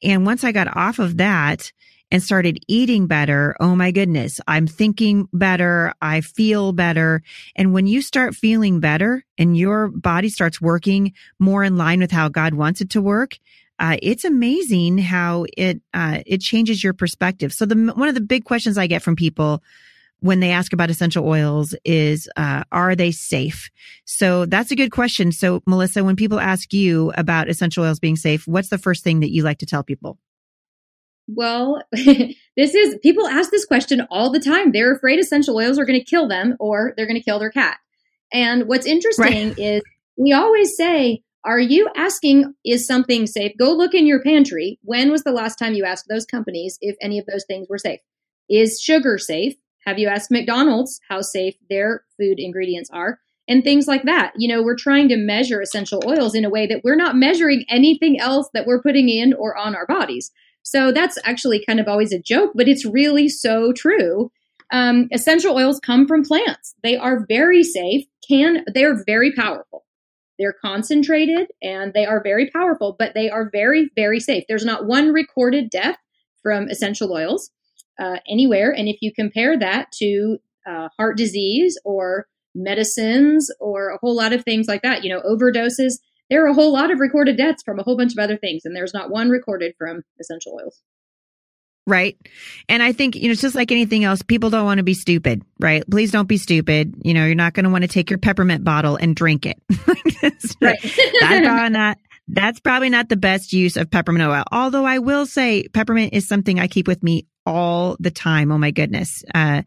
And 0.01 0.25
once 0.25 0.43
I 0.43 0.51
got 0.51 0.75
off 0.75 0.99
of 0.99 1.17
that, 1.17 1.71
and 2.13 2.21
started 2.21 2.63
eating 2.67 3.07
better, 3.07 3.55
oh 3.59 3.75
my 3.75 3.89
goodness, 3.89 4.39
I'm 4.47 4.67
thinking 4.67 5.27
better. 5.33 5.93
I 5.99 6.21
feel 6.21 6.71
better. 6.71 7.23
And 7.55 7.73
when 7.73 7.87
you 7.87 8.03
start 8.03 8.35
feeling 8.35 8.79
better 8.79 9.25
and 9.35 9.57
your 9.57 9.87
body 9.87 10.29
starts 10.29 10.61
working 10.61 11.13
more 11.39 11.63
in 11.63 11.75
line 11.75 11.99
with 11.99 12.11
how 12.11 12.29
God 12.29 12.53
wants 12.53 12.81
it 12.81 12.91
to 12.91 13.01
work, 13.01 13.39
uh, 13.79 13.97
it's 14.03 14.23
amazing 14.23 14.99
how 14.99 15.47
it 15.57 15.81
uh, 15.95 16.19
it 16.27 16.37
changes 16.37 16.83
your 16.83 16.93
perspective. 16.93 17.51
So 17.51 17.65
the 17.65 17.91
one 17.95 18.07
of 18.07 18.13
the 18.13 18.21
big 18.21 18.45
questions 18.45 18.77
I 18.77 18.85
get 18.85 19.01
from 19.01 19.15
people 19.15 19.63
when 20.19 20.39
they 20.39 20.51
ask 20.51 20.71
about 20.71 20.91
essential 20.91 21.27
oils 21.27 21.73
is 21.83 22.29
uh, 22.37 22.63
are 22.71 22.95
they 22.95 23.11
safe? 23.11 23.71
So 24.05 24.45
that's 24.45 24.69
a 24.69 24.75
good 24.75 24.91
question. 24.91 25.31
So 25.31 25.63
Melissa, 25.65 26.03
when 26.03 26.15
people 26.15 26.39
ask 26.39 26.73
you 26.73 27.11
about 27.17 27.49
essential 27.49 27.83
oils 27.83 27.99
being 27.99 28.15
safe, 28.15 28.47
what's 28.47 28.69
the 28.69 28.77
first 28.77 29.03
thing 29.03 29.21
that 29.21 29.31
you 29.31 29.41
like 29.41 29.57
to 29.57 29.65
tell 29.65 29.83
people? 29.83 30.19
Well, 31.27 31.81
this 31.91 32.35
is 32.57 32.97
people 33.01 33.27
ask 33.27 33.51
this 33.51 33.65
question 33.65 34.05
all 34.11 34.31
the 34.31 34.39
time. 34.39 34.71
They're 34.71 34.93
afraid 34.93 35.19
essential 35.19 35.55
oils 35.55 35.79
are 35.79 35.85
going 35.85 35.99
to 35.99 36.05
kill 36.05 36.27
them 36.27 36.55
or 36.59 36.93
they're 36.95 37.07
going 37.07 37.19
to 37.19 37.23
kill 37.23 37.39
their 37.39 37.51
cat. 37.51 37.77
And 38.31 38.67
what's 38.67 38.85
interesting 38.85 39.49
right. 39.49 39.59
is 39.59 39.81
we 40.17 40.33
always 40.33 40.75
say, 40.75 41.23
Are 41.45 41.59
you 41.59 41.89
asking, 41.95 42.53
is 42.65 42.87
something 42.87 43.27
safe? 43.27 43.53
Go 43.57 43.71
look 43.71 43.93
in 43.93 44.07
your 44.07 44.21
pantry. 44.21 44.79
When 44.83 45.11
was 45.11 45.23
the 45.23 45.31
last 45.31 45.55
time 45.55 45.73
you 45.73 45.85
asked 45.85 46.05
those 46.09 46.25
companies 46.25 46.77
if 46.81 46.95
any 47.01 47.19
of 47.19 47.25
those 47.25 47.45
things 47.47 47.67
were 47.69 47.77
safe? 47.77 47.99
Is 48.49 48.81
sugar 48.81 49.17
safe? 49.17 49.53
Have 49.85 49.99
you 49.99 50.07
asked 50.07 50.31
McDonald's 50.31 50.99
how 51.09 51.21
safe 51.21 51.55
their 51.69 52.03
food 52.17 52.39
ingredients 52.39 52.89
are? 52.91 53.19
And 53.47 53.61
things 53.61 53.87
like 53.87 54.03
that. 54.03 54.31
You 54.37 54.47
know, 54.47 54.63
we're 54.63 54.77
trying 54.77 55.09
to 55.09 55.17
measure 55.17 55.59
essential 55.59 56.01
oils 56.07 56.33
in 56.33 56.45
a 56.45 56.49
way 56.49 56.65
that 56.67 56.81
we're 56.83 56.95
not 56.95 57.17
measuring 57.17 57.65
anything 57.69 58.17
else 58.17 58.49
that 58.53 58.65
we're 58.65 58.81
putting 58.81 59.09
in 59.09 59.33
or 59.33 59.57
on 59.57 59.75
our 59.75 59.85
bodies. 59.85 60.31
So 60.63 60.91
that's 60.91 61.17
actually 61.25 61.63
kind 61.65 61.79
of 61.79 61.87
always 61.87 62.11
a 62.11 62.19
joke, 62.19 62.51
but 62.55 62.67
it's 62.67 62.85
really 62.85 63.29
so 63.29 63.73
true. 63.73 64.31
Um, 64.71 65.07
essential 65.11 65.55
oils 65.55 65.79
come 65.79 66.07
from 66.07 66.23
plants. 66.23 66.73
They 66.83 66.97
are 66.97 67.25
very 67.27 67.63
safe. 67.63 68.05
Can 68.27 68.63
they're 68.73 69.03
very 69.05 69.31
powerful. 69.33 69.85
They're 70.39 70.55
concentrated 70.59 71.51
and 71.61 71.93
they 71.93 72.05
are 72.05 72.23
very 72.23 72.49
powerful, 72.49 72.95
but 72.97 73.13
they 73.13 73.29
are 73.29 73.49
very 73.51 73.91
very 73.95 74.19
safe. 74.19 74.45
There's 74.47 74.65
not 74.65 74.87
one 74.87 75.13
recorded 75.13 75.69
death 75.69 75.97
from 76.41 76.69
essential 76.69 77.11
oils 77.11 77.51
uh, 77.99 78.17
anywhere. 78.27 78.71
And 78.71 78.87
if 78.87 78.97
you 79.01 79.13
compare 79.13 79.57
that 79.59 79.91
to 79.99 80.37
uh, 80.65 80.89
heart 80.97 81.17
disease 81.17 81.79
or 81.83 82.27
medicines 82.55 83.51
or 83.59 83.89
a 83.89 83.97
whole 83.97 84.15
lot 84.15 84.33
of 84.33 84.43
things 84.43 84.67
like 84.67 84.81
that, 84.81 85.03
you 85.03 85.09
know, 85.09 85.21
overdoses, 85.21 85.99
there 86.29 86.45
are 86.45 86.49
a 86.49 86.53
whole 86.53 86.73
lot 86.73 86.91
of 86.91 86.99
recorded 86.99 87.37
deaths 87.37 87.63
from 87.63 87.79
a 87.79 87.83
whole 87.83 87.97
bunch 87.97 88.13
of 88.13 88.19
other 88.19 88.37
things, 88.37 88.65
and 88.65 88.75
there's 88.75 88.93
not 88.93 89.09
one 89.09 89.29
recorded 89.29 89.75
from 89.77 90.03
essential 90.19 90.53
oils. 90.61 90.81
right? 91.85 92.17
And 92.69 92.81
I 92.81 92.93
think, 92.93 93.15
you 93.15 93.23
know, 93.23 93.31
it's 93.31 93.41
just 93.41 93.55
like 93.55 93.71
anything 93.71 94.03
else. 94.03 94.21
People 94.21 94.49
don't 94.49 94.65
want 94.65 94.77
to 94.77 94.83
be 94.83 94.93
stupid, 94.93 95.43
right? 95.59 95.83
Please 95.89 96.11
don't 96.11 96.27
be 96.27 96.37
stupid. 96.37 96.95
You 97.03 97.13
know, 97.13 97.25
you're 97.25 97.35
not 97.35 97.53
going 97.53 97.65
to 97.65 97.69
want 97.69 97.83
to 97.83 97.89
take 97.89 98.09
your 98.09 98.19
peppermint 98.19 98.63
bottle 98.63 98.95
and 98.95 99.15
drink 99.15 99.45
it. 99.45 99.61
right. 100.61 100.79
that's 100.81 101.45
probably 101.45 101.69
not, 101.69 101.97
that's 102.29 102.59
probably 102.61 102.89
not 102.89 103.09
the 103.09 103.17
best 103.17 103.51
use 103.51 103.75
of 103.75 103.91
peppermint 103.91 104.29
oil. 104.29 104.43
Although 104.51 104.85
I 104.85 104.99
will 104.99 105.25
say 105.25 105.67
peppermint 105.67 106.13
is 106.13 106.27
something 106.27 106.59
I 106.59 106.67
keep 106.67 106.87
with 106.87 107.03
me 107.03 107.27
all 107.45 107.97
the 107.99 108.11
time. 108.11 108.51
Oh 108.51 108.57
my 108.57 108.71
goodness. 108.71 109.23
Uh, 109.35 109.63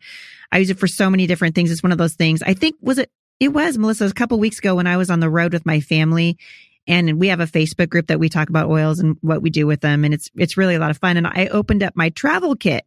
I 0.51 0.59
use 0.59 0.71
it 0.71 0.79
for 0.79 0.87
so 0.87 1.11
many 1.11 1.27
different 1.27 1.55
things. 1.55 1.71
It's 1.71 1.83
one 1.83 1.93
of 1.93 1.99
those 1.99 2.15
things. 2.15 2.43
I 2.43 2.55
think 2.55 2.77
was 2.81 2.99
it, 2.99 3.11
it 3.41 3.49
was 3.49 3.79
Melissa 3.79 4.07
a 4.07 4.13
couple 4.13 4.39
weeks 4.39 4.59
ago 4.59 4.75
when 4.75 4.87
I 4.87 4.97
was 4.97 5.11
on 5.11 5.21
the 5.21 5.31
road 5.31 5.53
with 5.53 5.67
my 5.67 5.81
family 5.81 6.39
and 6.87 7.19
we 7.21 7.29
have 7.29 7.41
a 7.41 7.47
Facebook 7.47 7.89
group 7.89 8.07
that 8.07 8.21
we 8.21 8.29
talk 8.29 8.49
about 8.49 8.69
oils 8.69 9.01
and 9.01 9.17
what 9.21 9.43
we 9.43 9.51
do 9.51 9.67
with 9.67 9.81
them. 9.81 10.05
And 10.05 10.15
it's, 10.15 10.31
it's 10.37 10.57
really 10.57 10.77
a 10.77 10.79
lot 10.79 10.91
of 10.91 10.99
fun. 10.99 11.17
And 11.17 11.27
I 11.27 11.49
opened 11.49 11.83
up 11.83 11.95
my 11.97 12.11
travel 12.11 12.57
kit 12.57 12.85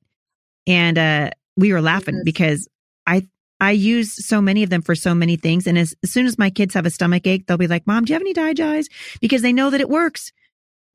and, 0.65 0.97
uh, 0.97 1.29
we 1.57 1.73
were 1.73 1.81
laughing 1.81 2.21
because 2.23 2.69
I, 3.05 3.27
I 3.59 3.71
use 3.71 4.25
so 4.25 4.41
many 4.41 4.63
of 4.63 4.69
them 4.69 4.81
for 4.81 4.95
so 4.95 5.13
many 5.13 5.35
things. 5.35 5.67
And 5.67 5.77
as, 5.77 5.93
as 6.03 6.11
soon 6.11 6.25
as 6.25 6.39
my 6.39 6.49
kids 6.49 6.73
have 6.73 6.85
a 6.85 6.89
stomach 6.89 7.27
ache, 7.27 7.45
they'll 7.45 7.57
be 7.57 7.67
like, 7.67 7.85
mom, 7.85 8.05
do 8.05 8.11
you 8.11 8.15
have 8.15 8.21
any 8.21 8.33
Digize? 8.33 8.85
Because 9.19 9.41
they 9.41 9.51
know 9.51 9.69
that 9.69 9.81
it 9.81 9.89
works. 9.89 10.31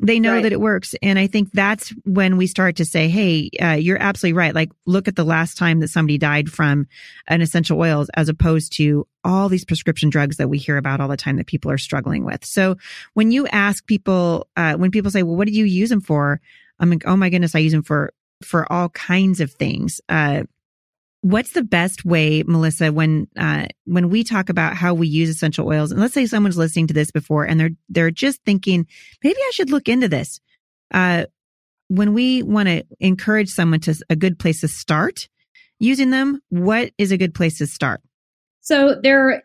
They 0.01 0.19
know 0.19 0.35
right. 0.35 0.43
that 0.43 0.53
it 0.53 0.61
works. 0.61 0.95
And 1.03 1.19
I 1.19 1.29
think 1.29 1.53
that's 1.53 1.91
when 2.05 2.37
we 2.37 2.47
start 2.47 2.77
to 2.77 2.85
say, 2.85 3.09
Hey, 3.09 3.51
uh, 3.63 3.73
you're 3.73 4.01
absolutely 4.01 4.37
right. 4.37 4.55
Like 4.55 4.73
look 4.87 5.07
at 5.07 5.17
the 5.17 5.25
last 5.25 5.57
time 5.57 5.81
that 5.81 5.89
somebody 5.89 6.19
died 6.19 6.51
from 6.51 6.89
an 7.29 7.41
essential 7.41 7.79
oils 7.79 8.11
as 8.15 8.29
opposed 8.29 8.73
to 8.77 9.07
all 9.23 9.49
these 9.49 9.65
prescription 9.65 10.11
drugs 10.11 10.37
that 10.37 10.49
we 10.49 10.59
hear 10.59 10.77
about 10.77 11.01
all 11.01 11.09
the 11.09 11.17
time 11.17 11.37
that 11.37 11.47
people 11.47 11.71
are 11.71 11.79
struggling 11.79 12.25
with. 12.25 12.45
So 12.45 12.77
when 13.15 13.31
you 13.31 13.47
ask 13.47 13.87
people, 13.87 14.49
uh, 14.57 14.75
when 14.75 14.91
people 14.91 15.11
say, 15.11 15.23
well, 15.23 15.37
what 15.37 15.47
do 15.47 15.55
you 15.55 15.65
use 15.65 15.91
them 15.91 16.01
for? 16.01 16.41
I'm 16.81 16.91
like, 16.91 17.07
oh 17.07 17.17
my 17.17 17.31
goodness, 17.31 17.55
I 17.55 17.61
use 17.61 17.73
them 17.73 17.85
for, 17.85 18.13
for 18.43 18.71
all 18.71 18.89
kinds 18.91 19.41
of 19.41 19.53
things. 19.53 20.01
Uh, 20.09 20.43
what's 21.25 21.53
the 21.53 21.63
best 21.63 22.05
way, 22.05 22.43
Melissa, 22.43 22.93
when, 22.93 23.27
uh, 23.35 23.65
when 23.87 24.11
we 24.11 24.25
talk 24.25 24.51
about 24.51 24.77
how 24.77 24.93
we 24.93 25.09
use 25.09 25.31
essential 25.31 25.67
oils 25.67 25.91
and 25.91 25.99
let's 25.99 26.13
say 26.13 26.27
someone's 26.27 26.59
listening 26.59 26.87
to 26.89 26.93
this 26.93 27.11
before 27.11 27.45
and 27.45 27.59
they're, 27.59 27.71
they're 27.89 28.11
just 28.11 28.45
thinking, 28.45 28.87
maybe 29.23 29.39
I 29.39 29.51
should 29.55 29.71
look 29.71 29.89
into 29.89 30.07
this. 30.07 30.39
Uh, 30.93 31.25
when 31.89 32.13
we 32.13 32.43
want 32.43 32.69
to 32.69 32.85
encourage 33.01 33.49
someone 33.49 33.81
to 33.81 33.99
a 34.11 34.17
good 34.17 34.39
place 34.39 34.61
to 34.61 34.69
start 34.69 35.31
using 35.79 36.11
them, 36.11 36.43
what 36.51 36.93
is 36.99 37.11
a 37.11 37.17
good 37.17 37.35
place 37.35 37.57
to 37.57 37.67
start? 37.67 38.03
So 38.61 39.01
there, 39.03 39.45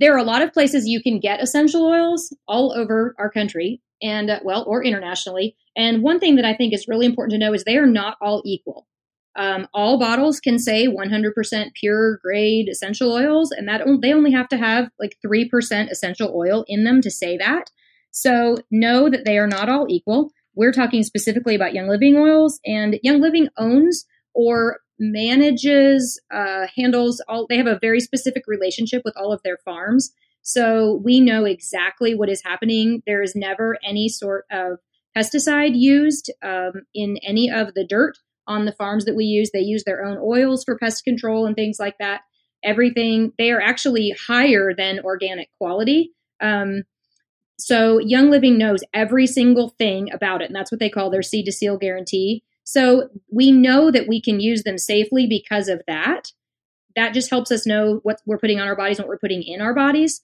there 0.00 0.14
are 0.14 0.18
a 0.18 0.24
lot 0.24 0.42
of 0.42 0.52
places 0.52 0.88
you 0.88 1.00
can 1.00 1.20
get 1.20 1.40
essential 1.40 1.84
oils 1.84 2.36
all 2.48 2.72
over 2.72 3.14
our 3.16 3.30
country 3.30 3.80
and 4.02 4.28
uh, 4.28 4.40
well, 4.42 4.64
or 4.66 4.84
internationally. 4.84 5.54
And 5.76 6.02
one 6.02 6.18
thing 6.18 6.34
that 6.34 6.44
I 6.44 6.56
think 6.56 6.74
is 6.74 6.88
really 6.88 7.06
important 7.06 7.34
to 7.34 7.38
know 7.38 7.54
is 7.54 7.62
they 7.62 7.76
are 7.76 7.86
not 7.86 8.16
all 8.20 8.42
equal. 8.44 8.88
Um, 9.34 9.66
all 9.72 9.98
bottles 9.98 10.40
can 10.40 10.58
say 10.58 10.86
100% 10.86 11.74
pure 11.74 12.18
grade 12.22 12.68
essential 12.68 13.12
oils, 13.12 13.50
and 13.50 13.66
that 13.68 13.82
they 14.02 14.12
only 14.12 14.32
have 14.32 14.48
to 14.48 14.58
have 14.58 14.90
like 14.98 15.16
3% 15.24 15.90
essential 15.90 16.32
oil 16.34 16.64
in 16.68 16.84
them 16.84 17.00
to 17.00 17.10
say 17.10 17.36
that. 17.38 17.70
So 18.10 18.58
know 18.70 19.08
that 19.08 19.24
they 19.24 19.38
are 19.38 19.46
not 19.46 19.68
all 19.68 19.86
equal. 19.88 20.32
We're 20.54 20.72
talking 20.72 21.02
specifically 21.02 21.54
about 21.54 21.72
Young 21.72 21.88
Living 21.88 22.16
oils, 22.16 22.60
and 22.66 22.98
Young 23.02 23.20
Living 23.20 23.48
owns 23.56 24.04
or 24.34 24.80
manages, 24.98 26.20
uh, 26.32 26.66
handles 26.76 27.22
all, 27.28 27.46
they 27.48 27.56
have 27.56 27.66
a 27.66 27.78
very 27.80 28.00
specific 28.00 28.44
relationship 28.46 29.02
with 29.04 29.14
all 29.16 29.32
of 29.32 29.40
their 29.42 29.58
farms. 29.64 30.12
So 30.42 31.00
we 31.04 31.20
know 31.20 31.44
exactly 31.44 32.14
what 32.14 32.28
is 32.28 32.42
happening. 32.44 33.02
There 33.06 33.22
is 33.22 33.34
never 33.34 33.78
any 33.86 34.08
sort 34.08 34.44
of 34.50 34.78
pesticide 35.16 35.72
used 35.74 36.30
um, 36.42 36.72
in 36.94 37.18
any 37.26 37.50
of 37.50 37.74
the 37.74 37.86
dirt 37.86 38.16
on 38.46 38.64
the 38.64 38.72
farms 38.72 39.04
that 39.04 39.16
we 39.16 39.24
use. 39.24 39.50
They 39.50 39.60
use 39.60 39.84
their 39.84 40.04
own 40.04 40.18
oils 40.22 40.64
for 40.64 40.78
pest 40.78 41.04
control 41.04 41.46
and 41.46 41.56
things 41.56 41.78
like 41.78 41.98
that. 41.98 42.22
Everything, 42.64 43.32
they 43.38 43.50
are 43.50 43.60
actually 43.60 44.14
higher 44.26 44.72
than 44.76 45.00
organic 45.00 45.48
quality. 45.58 46.12
Um, 46.40 46.82
so 47.58 47.98
Young 47.98 48.30
Living 48.30 48.58
knows 48.58 48.82
every 48.92 49.26
single 49.26 49.70
thing 49.78 50.12
about 50.12 50.42
it, 50.42 50.46
and 50.46 50.54
that's 50.54 50.72
what 50.72 50.80
they 50.80 50.90
call 50.90 51.10
their 51.10 51.22
seed 51.22 51.46
to 51.46 51.52
seal 51.52 51.76
guarantee. 51.76 52.42
So 52.64 53.08
we 53.30 53.50
know 53.52 53.90
that 53.90 54.08
we 54.08 54.20
can 54.20 54.40
use 54.40 54.62
them 54.62 54.78
safely 54.78 55.26
because 55.26 55.68
of 55.68 55.82
that. 55.86 56.32
That 56.96 57.14
just 57.14 57.30
helps 57.30 57.50
us 57.50 57.66
know 57.66 58.00
what 58.02 58.20
we're 58.26 58.38
putting 58.38 58.60
on 58.60 58.68
our 58.68 58.76
bodies 58.76 58.98
what 58.98 59.08
we're 59.08 59.18
putting 59.18 59.42
in 59.42 59.60
our 59.60 59.74
bodies. 59.74 60.20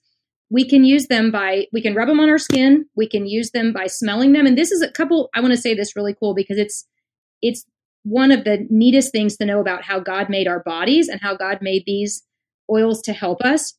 We 0.51 0.67
can 0.67 0.83
use 0.83 1.07
them 1.07 1.31
by, 1.31 1.67
we 1.71 1.81
can 1.81 1.93
rub 1.93 2.07
them 2.07 2.19
on 2.19 2.29
our 2.29 2.37
skin. 2.37 2.85
We 2.95 3.07
can 3.07 3.27
use 3.27 3.51
them 3.51 3.71
by 3.71 3.87
smelling 3.87 4.31
them. 4.31 4.45
And 4.45 4.57
this 4.57 4.71
is 4.71 4.81
a 4.81 4.91
couple, 4.91 5.29
I 5.35 5.41
want 5.41 5.53
to 5.53 5.61
say 5.61 5.75
this 5.75 5.95
really 5.95 6.15
cool 6.15 6.33
because 6.33 6.57
it's, 6.57 6.87
it's 7.41 7.65
one 8.03 8.31
of 8.31 8.43
the 8.43 8.65
neatest 8.69 9.11
things 9.11 9.37
to 9.37 9.45
know 9.45 9.59
about 9.59 9.83
how 9.83 9.99
God 9.99 10.29
made 10.29 10.47
our 10.47 10.63
bodies 10.63 11.07
and 11.07 11.21
how 11.21 11.35
God 11.35 11.59
made 11.61 11.83
these 11.85 12.23
oils 12.69 13.01
to 13.03 13.13
help 13.13 13.41
us. 13.41 13.73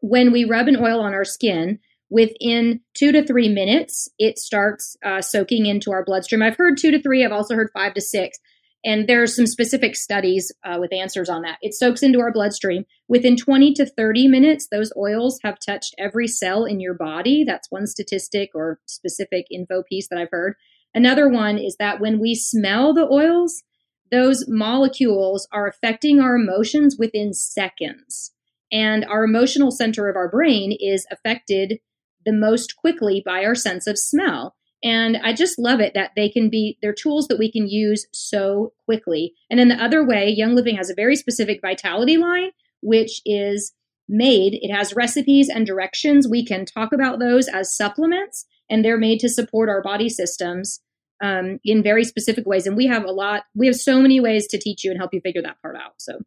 When 0.00 0.32
we 0.32 0.44
rub 0.44 0.68
an 0.68 0.76
oil 0.76 1.00
on 1.00 1.14
our 1.14 1.24
skin, 1.24 1.80
within 2.10 2.80
two 2.94 3.12
to 3.12 3.26
three 3.26 3.48
minutes, 3.48 4.08
it 4.18 4.38
starts 4.38 4.96
uh, 5.04 5.20
soaking 5.20 5.66
into 5.66 5.90
our 5.90 6.04
bloodstream. 6.04 6.42
I've 6.42 6.56
heard 6.56 6.78
two 6.78 6.90
to 6.90 7.02
three, 7.02 7.24
I've 7.24 7.32
also 7.32 7.54
heard 7.54 7.70
five 7.74 7.94
to 7.94 8.00
six. 8.00 8.38
And 8.84 9.08
there's 9.08 9.34
some 9.34 9.46
specific 9.46 9.96
studies 9.96 10.52
uh, 10.64 10.76
with 10.78 10.92
answers 10.92 11.28
on 11.28 11.42
that. 11.42 11.58
It 11.60 11.74
soaks 11.74 12.02
into 12.02 12.20
our 12.20 12.32
bloodstream. 12.32 12.84
Within 13.08 13.36
20 13.36 13.74
to 13.74 13.86
30 13.86 14.28
minutes, 14.28 14.68
those 14.70 14.92
oils 14.96 15.40
have 15.42 15.58
touched 15.58 15.96
every 15.98 16.28
cell 16.28 16.64
in 16.64 16.78
your 16.78 16.94
body. 16.94 17.42
That's 17.44 17.70
one 17.70 17.88
statistic 17.88 18.50
or 18.54 18.78
specific 18.86 19.46
info 19.50 19.82
piece 19.82 20.08
that 20.08 20.18
I've 20.18 20.30
heard. 20.30 20.54
Another 20.94 21.28
one 21.28 21.58
is 21.58 21.76
that 21.78 22.00
when 22.00 22.18
we 22.18 22.34
smell 22.34 22.94
the 22.94 23.08
oils, 23.10 23.62
those 24.10 24.46
molecules 24.48 25.46
are 25.52 25.66
affecting 25.66 26.20
our 26.20 26.34
emotions 26.34 26.96
within 26.98 27.32
seconds. 27.32 28.32
And 28.72 29.04
our 29.04 29.24
emotional 29.24 29.70
center 29.70 30.08
of 30.08 30.16
our 30.16 30.30
brain 30.30 30.76
is 30.78 31.06
affected 31.10 31.80
the 32.24 32.32
most 32.32 32.76
quickly 32.76 33.22
by 33.24 33.44
our 33.44 33.54
sense 33.54 33.86
of 33.86 33.98
smell. 33.98 34.54
And 34.82 35.16
I 35.16 35.32
just 35.32 35.58
love 35.58 35.80
it 35.80 35.94
that 35.94 36.12
they 36.14 36.28
can 36.28 36.50
be, 36.50 36.78
they're 36.80 36.92
tools 36.92 37.26
that 37.28 37.38
we 37.38 37.50
can 37.50 37.66
use 37.66 38.06
so 38.12 38.72
quickly. 38.84 39.34
And 39.50 39.58
then 39.58 39.68
the 39.68 39.82
other 39.82 40.06
way, 40.06 40.28
Young 40.28 40.54
Living 40.54 40.76
has 40.76 40.90
a 40.90 40.94
very 40.94 41.16
specific 41.16 41.60
vitality 41.60 42.16
line, 42.16 42.50
which 42.80 43.20
is 43.24 43.72
made, 44.08 44.58
it 44.62 44.72
has 44.72 44.94
recipes 44.94 45.48
and 45.48 45.66
directions. 45.66 46.28
We 46.28 46.44
can 46.44 46.64
talk 46.64 46.92
about 46.92 47.18
those 47.18 47.48
as 47.48 47.76
supplements 47.76 48.46
and 48.70 48.84
they're 48.84 48.98
made 48.98 49.20
to 49.20 49.28
support 49.28 49.68
our 49.68 49.82
body 49.82 50.08
systems 50.08 50.80
um, 51.22 51.58
in 51.64 51.82
very 51.82 52.04
specific 52.04 52.46
ways. 52.46 52.66
And 52.66 52.76
we 52.76 52.86
have 52.86 53.04
a 53.04 53.12
lot, 53.12 53.44
we 53.54 53.66
have 53.66 53.76
so 53.76 54.00
many 54.00 54.20
ways 54.20 54.46
to 54.48 54.58
teach 54.58 54.84
you 54.84 54.90
and 54.90 54.98
help 54.98 55.12
you 55.12 55.20
figure 55.20 55.42
that 55.42 55.60
part 55.62 55.76
out. 55.76 55.94
So. 55.98 56.18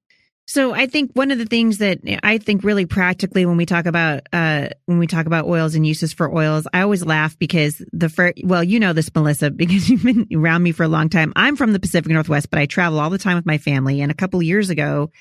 So 0.48 0.74
I 0.74 0.86
think 0.86 1.12
one 1.13 1.31
of 1.31 1.38
the 1.38 1.45
things 1.45 1.77
that 1.77 2.00
I 2.24 2.38
think 2.38 2.65
really 2.65 2.86
practically 2.86 3.45
when 3.45 3.55
we 3.55 3.65
talk 3.65 3.86
about 3.86 4.27
uh, 4.33 4.69
when 4.86 4.98
we 4.98 5.07
talk 5.07 5.25
about 5.25 5.45
oils 5.45 5.75
and 5.75 5.88
uses 5.88 6.12
for 6.12 6.36
oils, 6.36 6.67
I 6.74 6.81
always 6.81 7.05
laugh 7.05 7.39
because 7.39 7.81
the 7.93 8.10
first, 8.10 8.39
well, 8.43 8.62
you 8.62 8.77
know 8.77 8.91
this, 8.91 9.10
Melissa, 9.15 9.50
because 9.55 9.89
you've 9.89 10.03
been 10.03 10.27
around 10.36 10.62
me 10.63 10.74
for 10.74 10.83
a 10.83 10.89
long 10.89 11.07
time. 11.07 11.31
I'm 11.38 11.55
from 11.55 11.71
the 11.71 11.79
Pacific 11.79 12.12
Northwest, 12.12 12.50
but 12.50 12.60
I 12.60 12.65
travel 12.65 13.00
all 13.00 13.10
the 13.10 13.17
time 13.17 13.38
with 13.38 13.45
my 13.45 13.60
family. 13.60 14.01
And 14.01 14.12
a 14.12 14.15
couple 14.15 14.41
years 14.43 14.69
ago, 14.69 15.12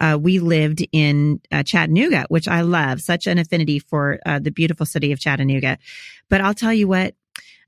uh, 0.00 0.18
we 0.20 0.38
lived 0.38 0.84
in 0.92 1.40
uh, 1.52 1.62
Chattanooga, 1.62 2.26
which 2.28 2.48
I 2.48 2.62
love, 2.62 3.00
such 3.00 3.26
an 3.26 3.38
affinity 3.38 3.78
for 3.78 4.18
uh, 4.24 4.38
the 4.38 4.50
beautiful 4.50 4.86
city 4.86 5.12
of 5.12 5.20
Chattanooga. 5.20 5.78
But 6.28 6.40
I'll 6.40 6.54
tell 6.54 6.72
you 6.72 6.88
what, 6.88 7.14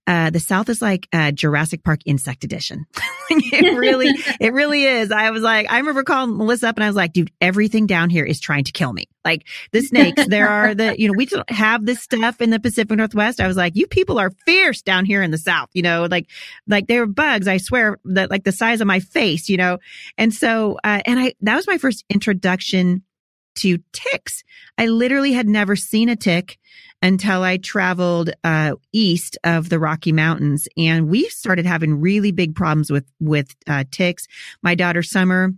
uh, 0.07 0.31
the 0.31 0.41
South 0.41 0.69
is 0.69 0.83
like 0.83 1.07
uh, 1.13 1.31
Jurassic 1.31 1.85
Park 1.85 2.01
Insect 2.07 2.43
Edition. 2.43 2.87
it 3.31 3.79
really, 3.79 4.09
it 4.41 4.53
really 4.53 4.85
is. 4.85 5.13
I 5.13 5.31
was 5.31 5.43
like, 5.43 5.71
I 5.71 5.79
remember 5.79 6.03
calling 6.03 6.37
Melissa 6.37 6.69
up 6.69 6.77
and 6.77 6.85
I 6.85 6.89
was 6.89 6.97
like, 6.97 7.13
dude, 7.13 7.31
everything 7.41 7.87
down 7.87 8.11
here 8.11 8.25
is 8.25 8.41
trying 8.41 8.65
to 8.65 8.73
kill 8.73 8.93
me. 8.93 9.09
Like 9.25 9.47
the 9.71 9.81
snakes, 9.81 10.27
there 10.27 10.49
are 10.49 10.75
the, 10.75 10.99
you 10.99 11.07
know, 11.07 11.15
we 11.17 11.27
don't 11.27 11.49
have 11.51 11.87
this 11.87 12.01
stuff 12.01 12.41
in 12.41 12.51
the 12.51 12.59
Pacific 12.59 12.97
Northwest. 12.97 13.41
I 13.41 13.47
was 13.47 13.57
like, 13.57 13.77
you 13.77 13.87
people 13.87 14.19
are 14.19 14.33
fierce 14.45 14.83
down 14.83 15.05
here 15.05 15.23
in 15.23 15.31
the 15.31 15.39
South, 15.39 15.69
you 15.73 15.83
know, 15.83 16.09
like, 16.11 16.29
like 16.67 16.89
they 16.89 16.99
were 16.99 17.07
bugs, 17.07 17.47
I 17.47 17.59
swear 17.59 17.99
that 18.07 18.31
like 18.31 18.43
the 18.43 18.53
size 18.53 18.81
of 18.81 18.89
my 18.89 18.99
face, 18.99 19.49
you 19.49 19.57
know? 19.57 19.79
And 20.19 20.35
so, 20.35 20.79
uh, 20.83 21.03
and 21.07 21.21
I, 21.21 21.35
that 21.43 21.55
was 21.55 21.69
my 21.69 21.79
first 21.79 22.05
introduction 22.11 23.05
to 23.55 23.79
ticks. 23.93 24.43
I 24.77 24.87
literally 24.87 25.33
had 25.33 25.47
never 25.47 25.77
seen 25.77 26.09
a 26.09 26.17
tick 26.17 26.59
until 27.03 27.43
I 27.43 27.57
traveled 27.59 28.31
uh, 28.45 28.77
east 28.93 29.37
of 29.45 29.69
the 29.69 29.79
Rocky 29.79 30.13
Mountains, 30.13 30.69
and 30.77 31.09
we 31.09 31.29
started 31.29 31.67
having 31.67 32.01
really 32.01 32.33
big 32.33 32.55
problems 32.55 32.91
with 32.91 33.05
with 33.21 33.55
uh, 33.67 33.85
ticks. 33.91 34.27
My 34.63 34.75
daughter 34.75 35.03
Summer. 35.03 35.53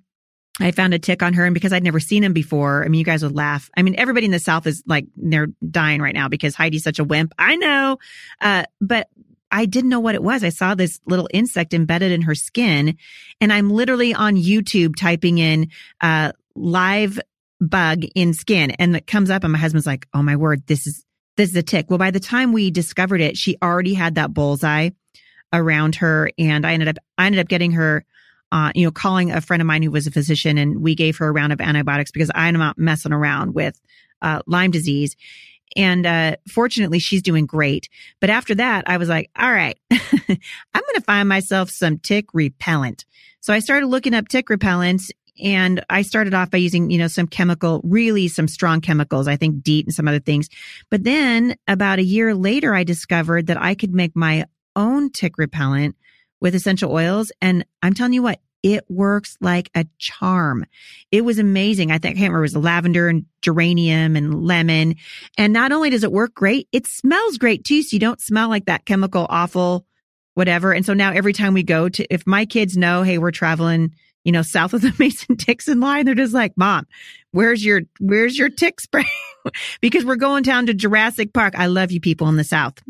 I 0.61 0.71
found 0.71 0.95
a 0.95 1.01
tick 1.01 1.21
on 1.21 1.33
her 1.35 1.45
and 1.45 1.53
because 1.53 1.73
I'd 1.73 1.83
never 1.83 1.99
seen 1.99 2.23
him 2.23 2.33
before, 2.33 2.85
I 2.85 2.89
mean, 2.89 3.01
you 3.01 3.05
guys 3.05 3.25
would 3.25 3.35
laugh. 3.35 3.69
I 3.77 3.83
mean, 3.83 3.97
everybody 3.99 4.27
in 4.27 4.31
the 4.31 4.39
South 4.39 4.69
is 4.69 4.85
like, 4.87 5.05
they're 5.17 5.49
dying 5.69 6.01
right 6.01 6.15
now 6.15 6.29
because 6.29 6.55
Heidi's 6.55 6.85
such 6.85 7.01
a 7.01 7.05
wimp. 7.05 7.35
I 7.41 7.57
know. 7.57 7.99
Uh, 8.41 8.63
but 8.81 9.09
I 9.51 9.67
didn't 9.67 9.91
know 9.91 9.99
what 9.99 10.15
it 10.15 10.23
was. 10.23 10.45
I 10.45 10.51
saw 10.51 10.77
this 10.77 11.01
little 11.07 11.29
insect 11.33 11.75
embedded 11.75 12.13
in 12.13 12.23
her 12.23 12.37
skin 12.37 12.97
and 13.41 13.53
I'm 13.53 13.69
literally 13.69 14.15
on 14.15 14.37
YouTube 14.37 14.95
typing 14.95 15.39
in, 15.39 15.71
uh, 16.01 16.31
live 16.55 17.19
bug 17.61 18.05
in 18.15 18.33
skin 18.33 18.71
and 18.73 18.95
it 18.95 19.09
comes 19.09 19.31
up 19.31 19.43
and 19.43 19.53
my 19.53 19.59
husband's 19.59 19.87
like, 19.87 20.07
Oh 20.15 20.23
my 20.23 20.37
word, 20.37 20.67
this 20.69 20.87
is, 20.87 21.05
this 21.37 21.51
is 21.51 21.57
a 21.57 21.63
tick. 21.63 21.87
Well, 21.89 21.99
by 21.99 22.11
the 22.11 22.21
time 22.21 22.53
we 22.53 22.71
discovered 22.71 23.21
it, 23.21 23.37
she 23.37 23.57
already 23.63 23.95
had 23.95 24.17
that 24.17 24.33
bullseye 24.33 24.91
around 25.53 25.97
her 25.97 26.31
and 26.39 26.67
I 26.67 26.73
ended 26.73 26.89
up, 26.89 26.97
I 27.17 27.27
ended 27.27 27.41
up 27.41 27.49
getting 27.49 27.73
her 27.73 28.05
uh, 28.55 28.71
you 28.77 28.85
know, 28.85 28.93
calling 28.93 29.33
a 29.33 29.41
friend 29.41 29.61
of 29.61 29.67
mine 29.67 29.83
who 29.83 29.91
was 29.91 30.07
a 30.07 30.13
physician 30.13 30.59
and 30.59 30.81
we 30.81 30.95
gave 30.95 31.17
her 31.17 31.27
a 31.27 31.33
round 31.33 31.53
of 31.53 31.61
antibiotics 31.61 32.13
because 32.13 32.31
I'm 32.37 32.55
not 32.55 32.79
messing 32.79 33.13
around 33.13 33.53
with 33.53 33.81
uh, 34.23 34.43
Lyme 34.47 34.71
disease. 34.71 35.17
And 35.77 36.07
uh, 36.07 36.37
fortunately, 36.49 37.01
she's 37.01 37.21
doing 37.21 37.47
great. 37.47 37.89
But 38.21 38.31
after 38.31 38.55
that, 38.55 38.85
I 38.87 38.99
was 38.99 39.09
like, 39.09 39.29
all 39.37 39.51
right, 39.51 39.77
I'm 39.91 39.99
going 40.29 40.95
to 40.95 41.01
find 41.01 41.29
myself 41.29 41.69
some 41.71 41.99
tick 41.99 42.27
repellent. 42.33 43.05
So 43.41 43.53
I 43.53 43.59
started 43.59 43.89
looking 43.89 44.15
up 44.15 44.29
tick 44.29 44.47
repellents 44.47 45.11
and 45.43 45.85
I 45.91 46.03
started 46.03 46.35
off 46.35 46.51
by 46.51 46.59
using, 46.59 46.91
you 46.91 46.99
know, 46.99 47.09
some 47.09 47.27
chemical, 47.27 47.81
really 47.85 48.29
some 48.29 48.49
strong 48.49 48.81
chemicals, 48.81 49.27
I 49.27 49.37
think 49.37 49.63
DEET 49.63 49.87
and 49.87 49.95
some 49.95 50.09
other 50.09 50.21
things. 50.21 50.49
But 50.91 51.05
then 51.05 51.57
about 51.67 51.99
a 51.99 52.05
year 52.05 52.35
later, 52.35 52.75
I 52.75 52.85
discovered 52.85 53.49
that 53.49 53.61
I 53.61 53.75
could 53.75 53.95
make 53.95 54.15
my 54.15 54.47
own 54.77 55.11
tick 55.11 55.39
repellent 55.39 55.97
with 56.41 56.55
essential 56.55 56.93
oils. 56.93 57.33
And 57.41 57.65
I'm 57.83 57.95
telling 57.95 58.13
you 58.13 58.23
what, 58.23 58.41
it 58.63 58.85
works 58.89 59.37
like 59.41 59.71
a 59.75 59.87
charm. 59.99 60.65
It 61.11 61.23
was 61.23 61.39
amazing. 61.39 61.91
I 61.91 61.99
think 61.99 62.17
I 62.17 62.19
can't 62.19 62.33
remember 62.33 62.41
it 62.41 62.43
was 62.43 62.57
lavender 62.57 63.09
and 63.09 63.27
geranium 63.43 64.17
and 64.17 64.45
lemon. 64.45 64.95
And 65.37 65.53
not 65.53 65.71
only 65.71 65.91
does 65.91 66.03
it 66.03 66.13
work 66.13 66.35
great, 66.35 66.69
it 66.73 66.87
smells 66.87 67.37
great 67.37 67.65
too. 67.65 67.83
So 67.83 67.95
you 67.95 68.01
don't 68.01 68.21
smell 68.21 68.49
like 68.49 68.67
that 68.67 68.87
chemical 68.87 69.27
awful 69.29 69.87
whatever. 70.35 70.73
And 70.73 70.85
so 70.85 70.95
now 70.95 71.13
every 71.13 71.33
time 71.33 71.55
we 71.55 71.63
go 71.63 71.89
to, 71.89 72.13
if 72.13 72.27
my 72.27 72.45
kids 72.45 72.77
know, 72.77 73.03
hey, 73.03 73.19
we're 73.19 73.31
traveling, 73.31 73.95
you 74.25 74.33
know, 74.33 74.43
south 74.43 74.75
of 74.75 74.83
the 74.83 74.95
Mason 74.99 75.37
Dixon 75.37 75.81
line, 75.81 76.05
they're 76.05 76.15
just 76.15 76.35
like, 76.35 76.53
mom, 76.57 76.87
where's 77.31 77.65
your, 77.65 77.83
where's 78.01 78.37
your 78.37 78.49
tick 78.49 78.81
spray? 78.81 79.05
because 79.81 80.05
we're 80.05 80.17
going 80.17 80.43
down 80.43 80.67
to 80.67 80.75
Jurassic 80.75 81.33
Park. 81.33 81.55
I 81.57 81.67
love 81.67 81.93
you 81.93 82.01
people 82.01 82.29
in 82.29 82.37
the 82.37 82.45
South 82.45 82.83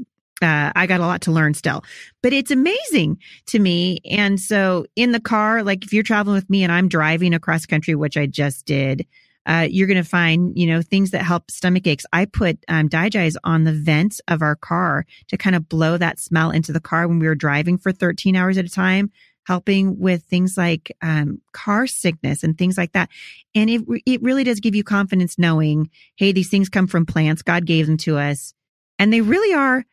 uh, 0.42 0.72
I 0.74 0.86
got 0.86 1.00
a 1.00 1.06
lot 1.06 1.22
to 1.22 1.32
learn 1.32 1.54
still, 1.54 1.84
but 2.22 2.32
it's 2.32 2.50
amazing 2.50 3.18
to 3.46 3.58
me. 3.58 4.00
And 4.04 4.40
so 4.40 4.86
in 4.96 5.12
the 5.12 5.20
car, 5.20 5.62
like 5.62 5.84
if 5.84 5.92
you're 5.92 6.02
traveling 6.02 6.34
with 6.34 6.50
me 6.50 6.62
and 6.62 6.72
I'm 6.72 6.88
driving 6.88 7.34
across 7.34 7.66
country, 7.66 7.94
which 7.94 8.16
I 8.16 8.26
just 8.26 8.66
did, 8.66 9.06
uh, 9.46 9.66
you're 9.70 9.86
going 9.86 10.02
to 10.02 10.08
find, 10.08 10.56
you 10.56 10.66
know, 10.66 10.80
things 10.80 11.10
that 11.10 11.22
help 11.22 11.50
stomach 11.50 11.86
aches. 11.86 12.06
I 12.12 12.24
put 12.24 12.58
um, 12.68 12.88
Digize 12.88 13.36
on 13.44 13.64
the 13.64 13.72
vents 13.72 14.20
of 14.26 14.40
our 14.42 14.56
car 14.56 15.04
to 15.28 15.36
kind 15.36 15.54
of 15.54 15.68
blow 15.68 15.98
that 15.98 16.18
smell 16.18 16.50
into 16.50 16.72
the 16.72 16.80
car 16.80 17.06
when 17.06 17.18
we 17.18 17.26
were 17.26 17.34
driving 17.34 17.76
for 17.76 17.92
13 17.92 18.36
hours 18.36 18.56
at 18.56 18.64
a 18.64 18.70
time, 18.70 19.12
helping 19.46 19.98
with 19.98 20.24
things 20.24 20.56
like 20.56 20.96
um, 21.02 21.40
car 21.52 21.86
sickness 21.86 22.42
and 22.42 22.56
things 22.56 22.76
like 22.76 22.92
that. 22.92 23.10
And 23.54 23.70
it, 23.70 23.82
it 24.06 24.22
really 24.22 24.44
does 24.44 24.60
give 24.60 24.74
you 24.74 24.84
confidence 24.84 25.38
knowing, 25.38 25.90
hey, 26.16 26.32
these 26.32 26.48
things 26.48 26.68
come 26.68 26.86
from 26.86 27.06
plants. 27.06 27.42
God 27.42 27.66
gave 27.66 27.86
them 27.86 27.96
to 27.98 28.18
us. 28.18 28.54
And 28.98 29.12
they 29.12 29.20
really 29.20 29.54
are 29.54 29.84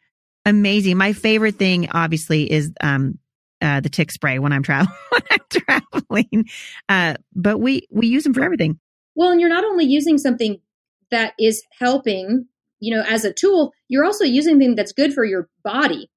amazing. 0.46 0.98
My 0.98 1.13
favorite 1.13 1.55
thing, 1.55 1.89
obviously, 1.91 2.51
is 2.51 2.72
um, 2.81 3.20
uh, 3.62 3.79
the 3.79 3.89
tick 3.89 4.12
spray 4.12 4.39
when 4.39 4.53
I'm 4.53 4.63
traveling. 4.63 4.96
when 5.10 5.22
I'm 5.31 5.39
traveling, 5.50 6.50
uh, 6.89 7.15
but 7.34 7.60
we 7.60 7.88
we 7.91 8.08
use 8.08 8.24
them 8.24 8.34
for 8.34 8.43
everything. 8.43 8.79
Well, 9.15 9.31
and 9.31 9.39
you're 9.39 9.50
not 9.50 9.65
only 9.65 9.86
using 9.86 10.17
something 10.17 10.60
that 11.12 11.34
is 11.39 11.63
helping, 11.77 12.48
you 12.79 12.96
know, 12.96 13.03
as 13.08 13.25
a 13.25 13.34
tool, 13.34 13.74
you're 13.88 14.05
also 14.05 14.24
using 14.24 14.53
something 14.53 14.75
that's 14.75 14.93
good 14.93 15.13
for 15.13 15.25
your 15.25 15.50
body. 15.63 16.10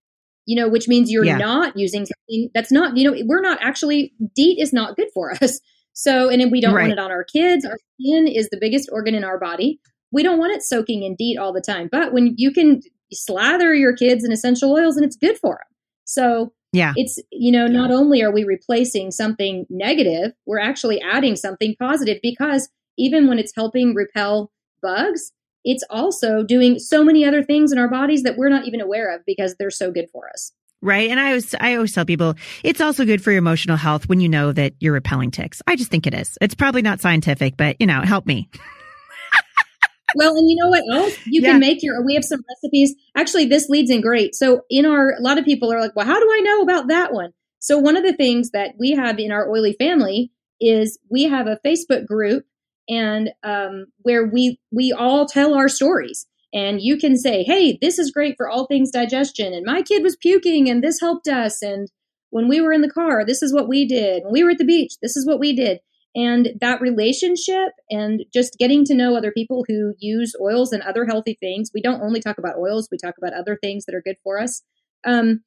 You 0.47 0.57
know, 0.57 0.69
which 0.69 0.89
means 0.89 1.11
you're 1.11 1.25
yeah. 1.25 1.39
not 1.39 1.77
using 1.77 2.07
something 2.07 2.51
that's 2.55 2.71
not. 2.71 2.97
You 2.97 3.11
know, 3.11 3.23
we're 3.25 3.41
not 3.41 3.59
actually. 3.63 4.13
DEET 4.35 4.59
is 4.61 4.73
not 4.73 4.97
good 4.97 5.09
for 5.15 5.33
us. 5.43 5.61
So, 5.95 6.29
and 6.29 6.51
we 6.51 6.61
don't 6.61 6.75
right. 6.75 6.83
want 6.83 6.93
it 6.93 6.99
on 6.99 7.11
our 7.11 7.25
kids. 7.25 7.65
Our 7.65 7.79
skin 8.01 8.27
is 8.27 8.49
the 8.51 8.59
biggest 8.61 8.91
organ 8.93 9.15
in 9.15 9.25
our 9.25 9.39
body. 9.39 9.81
We 10.13 10.23
don't 10.23 10.39
want 10.39 10.53
it 10.53 10.63
soaking 10.63 11.05
in 11.05 11.15
DEET 11.15 11.39
all 11.39 11.53
the 11.53 11.61
time. 11.61 11.89
But 11.91 12.13
when 12.13 12.35
you 12.37 12.53
can 12.53 12.83
slather 13.13 13.75
your 13.75 13.95
kids 13.95 14.25
in 14.25 14.33
essential 14.33 14.73
oils 14.73 14.97
and 14.97 15.07
it's 15.07 15.17
good 15.17 15.39
for 15.39 15.55
them. 15.55 15.77
So 16.05 16.53
yeah, 16.73 16.93
it's, 16.97 17.21
you 17.31 17.53
know, 17.53 17.67
not 17.67 17.93
only 17.93 18.23
are 18.23 18.33
we 18.33 18.45
replacing 18.45 19.13
something 19.13 19.67
negative, 19.71 20.33
we're 20.47 20.59
actually 20.59 21.01
adding 21.01 21.37
something 21.37 21.77
positive 21.79 22.19
because 22.23 22.69
even 22.99 23.29
when 23.29 23.39
it's 23.39 23.53
helping 23.55 23.95
repel 23.95 24.51
bugs, 24.83 25.33
it's 25.65 25.85
also 25.91 26.43
doing 26.43 26.79
so 26.79 27.05
many 27.05 27.25
other 27.25 27.43
things 27.43 27.73
in 27.73 27.79
our 27.79 27.89
bodies 27.89 28.23
that 28.23 28.37
we're 28.37 28.49
not 28.49 28.67
even 28.67 28.81
aware 28.81 29.15
of 29.15 29.23
because 29.27 29.57
they're 29.59 29.71
so 29.71 29.91
good 29.91 30.09
for 30.11 30.29
us. 30.29 30.53
Right. 30.83 31.09
And 31.09 31.19
I 31.19 31.29
always, 31.29 31.55
I 31.59 31.75
always 31.77 31.95
tell 31.95 32.05
people 32.05 32.35
it's 32.63 32.81
also 32.81 33.07
good 33.07 33.25
for 33.25 33.31
your 33.31 33.39
emotional 33.39 33.79
health 33.79 34.07
when 34.07 34.21
you 34.21 34.29
know 34.29 34.53
that 34.53 34.75
you're 34.81 34.93
repelling 34.93 35.31
ticks. 35.31 35.63
I 35.67 35.77
just 35.77 35.91
think 35.91 36.07
it 36.07 36.13
is. 36.13 36.37
It's 36.43 36.55
probably 36.55 36.83
not 36.83 37.01
scientific, 37.01 37.57
but 37.57 37.77
you 37.81 37.87
know, 37.87 38.03
help 38.03 38.27
me. 38.27 38.51
well, 40.15 40.37
and 40.37 40.51
you 40.51 40.57
know 40.57 40.69
what 40.69 40.83
else? 40.93 41.17
You 41.27 41.41
yeah. 41.41 41.53
can 41.53 41.61
make 41.61 41.83
your, 41.83 42.05
we 42.05 42.15
have 42.15 42.25
some 42.25 42.43
recipes. 42.51 42.95
Actually, 43.17 43.47
this 43.47 43.71
leads 43.71 43.91
in 43.91 44.03
great. 44.03 44.35
So, 44.35 44.61
in 44.69 44.85
our, 44.85 45.13
a 45.13 45.23
lot 45.23 45.39
of 45.39 45.47
people 45.47 45.73
are 45.73 45.81
like, 45.81 45.97
well, 45.97 46.07
how 46.07 46.21
do 46.21 46.27
I 46.31 46.41
know 46.41 46.61
about 46.61 46.89
that 46.89 47.15
one? 47.15 47.31
So, 47.61 47.79
one 47.79 47.97
of 47.97 48.05
the 48.05 48.13
things 48.13 48.51
that 48.51 48.75
we 48.79 48.91
have 48.91 49.19
in 49.19 49.33
our 49.33 49.49
oily 49.49 49.75
family 49.79 50.33
is 50.61 50.99
we 51.11 51.25
have 51.25 51.47
a 51.47 51.59
Facebook 51.65 52.07
group 52.07 52.45
and 52.89 53.31
um, 53.43 53.87
where 54.03 54.27
we 54.27 54.59
we 54.73 54.93
all 54.93 55.27
tell 55.27 55.55
our 55.55 55.69
stories 55.69 56.27
and 56.53 56.81
you 56.81 56.97
can 56.97 57.17
say 57.17 57.43
hey 57.43 57.79
this 57.81 57.99
is 57.99 58.11
great 58.11 58.37
for 58.37 58.49
all 58.49 58.67
things 58.67 58.91
digestion 58.91 59.53
and 59.53 59.65
my 59.65 59.83
kid 59.83 60.03
was 60.03 60.17
puking 60.17 60.69
and 60.69 60.83
this 60.83 61.01
helped 61.01 61.29
us 61.29 61.63
and 61.63 61.89
when 62.31 62.49
we 62.49 62.61
were 62.61 62.73
in 62.73 62.83
the 62.83 62.91
car 62.91 63.25
this 63.25 63.43
is 63.43 63.55
what 63.55 63.69
we 63.69 63.87
did 63.87 64.23
when 64.25 64.33
we 64.33 64.45
were 64.45 64.51
at 64.51 64.59
the 64.59 64.65
beach 64.65 64.95
this 65.03 65.17
is 65.17 65.27
what 65.27 65.41
we 65.41 65.55
did 65.55 65.81
and 66.15 66.51
that 66.61 66.81
relationship 66.81 67.73
and 67.91 68.25
just 68.33 68.57
getting 68.59 68.85
to 68.85 68.95
know 68.95 69.17
other 69.17 69.33
people 69.33 69.65
who 69.67 69.95
use 69.99 70.35
oils 70.41 70.73
and 70.73 70.83
other 70.83 71.05
healthy 71.05 71.37
things. 71.41 71.71
We 71.75 71.83
don't 71.83 72.03
only 72.03 72.21
talk 72.21 72.39
about 72.39 72.57
oils, 72.57 72.89
we 72.91 72.99
talk 72.99 73.15
about 73.19 73.35
other 73.35 73.59
things 73.61 73.85
that 73.87 73.95
are 73.95 74.03
good 74.03 74.17
for 74.23 74.39
us. 74.39 74.63
Um, 75.05 75.43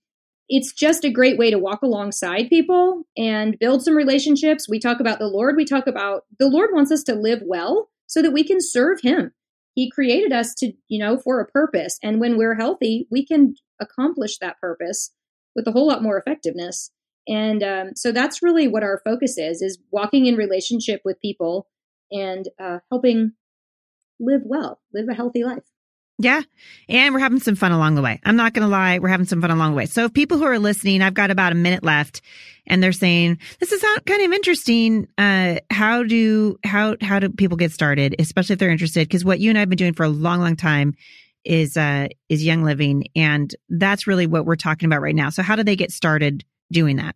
it's 0.50 0.72
just 0.72 1.04
a 1.04 1.12
great 1.12 1.38
way 1.38 1.52
to 1.52 1.60
walk 1.60 1.82
alongside 1.82 2.50
people 2.50 3.04
and 3.18 3.60
build 3.60 3.84
some 3.84 3.96
relationships. 3.96 4.68
We 4.70 4.80
talk 4.80 5.00
about 5.00 5.20
the 5.20 5.28
Lord. 5.28 5.56
We 5.58 5.66
talk 5.66 5.88
about 5.88 6.24
the 6.40 6.48
Lord 6.48 6.70
wants 6.74 6.92
us 6.92 7.04
to 7.04 7.16
live 7.16 7.42
well 7.46 7.90
so 8.08 8.22
that 8.22 8.32
we 8.32 8.44
can 8.44 8.60
serve 8.62 9.02
Him. 9.02 9.34
He 9.74 9.92
created 9.92 10.32
us 10.32 10.54
to, 10.56 10.72
you 10.88 11.00
know, 11.00 11.18
for 11.18 11.40
a 11.40 11.46
purpose. 11.46 12.00
And 12.02 12.20
when 12.20 12.38
we're 12.38 12.56
healthy, 12.56 13.08
we 13.12 13.26
can 13.26 13.56
accomplish 13.80 14.38
that 14.40 14.60
purpose 14.60 15.12
with 15.56 15.68
a 15.68 15.72
whole 15.72 15.88
lot 15.88 16.02
more 16.02 16.18
effectiveness. 16.18 16.92
And 17.28 17.62
um, 17.62 17.92
so 17.96 18.12
that's 18.12 18.42
really 18.42 18.68
what 18.68 18.84
our 18.84 19.02
focus 19.04 19.38
is: 19.38 19.62
is 19.62 19.80
walking 19.92 20.28
in 20.28 20.36
relationship 20.36 21.02
with 21.04 21.22
people 21.22 21.68
and 22.10 22.48
uh, 22.60 22.80
helping 22.90 23.34
live 24.20 24.42
well, 24.46 24.80
live 24.94 25.10
a 25.10 25.14
healthy 25.14 25.44
life. 25.44 25.64
Yeah. 26.20 26.42
And 26.90 27.14
we're 27.14 27.20
having 27.20 27.40
some 27.40 27.56
fun 27.56 27.72
along 27.72 27.96
the 27.96 28.02
way. 28.02 28.20
I'm 28.24 28.36
not 28.36 28.54
going 28.54 28.66
to 28.66 28.72
lie. 28.72 28.98
We're 28.98 29.10
having 29.10 29.28
some 29.28 29.40
fun 29.40 29.52
along 29.52 29.72
the 29.72 29.78
way. 29.78 29.86
So 29.86 30.06
if 30.06 30.14
people 30.14 30.40
who 30.40 30.46
are 30.46 30.58
listening, 30.58 31.02
I've 31.02 31.14
got 31.14 31.30
about 31.30 31.52
a 31.52 31.56
minute 31.56 31.84
left 31.84 32.22
and 32.66 32.82
they're 32.82 32.92
saying, 32.92 33.38
this 33.60 33.72
is 33.72 33.86
kind 34.06 34.24
of 34.24 34.32
interesting. 34.32 35.08
Uh, 35.18 35.58
how 35.70 36.04
do, 36.04 36.58
how, 36.64 36.96
how 37.02 37.20
do 37.20 37.30
people 37.30 37.56
get 37.56 37.72
started? 37.72 38.16
Especially 38.18 38.54
if 38.54 38.60
they're 38.60 38.72
interested? 38.72 39.08
Cause 39.10 39.24
what 39.24 39.40
you 39.40 39.50
and 39.50 39.58
I 39.58 39.62
have 39.62 39.70
been 39.70 39.78
doing 39.78 39.94
for 39.94 40.04
a 40.04 40.10
long, 40.10 40.40
long 40.40 40.56
time 40.56 40.96
is, 41.46 41.78
uh, 41.78 42.08
is 42.30 42.44
Young 42.44 42.64
Living. 42.64 43.06
And 43.16 43.56
that's 43.70 44.08
really 44.08 44.26
what 44.26 44.46
we're 44.46 44.56
talking 44.56 44.88
about 44.88 45.02
right 45.02 45.16
now. 45.16 45.30
So 45.30 45.44
how 45.44 45.56
do 45.56 45.64
they 45.64 45.76
get 45.76 45.92
started 45.92 46.44
doing 46.72 46.96
that? 46.96 47.16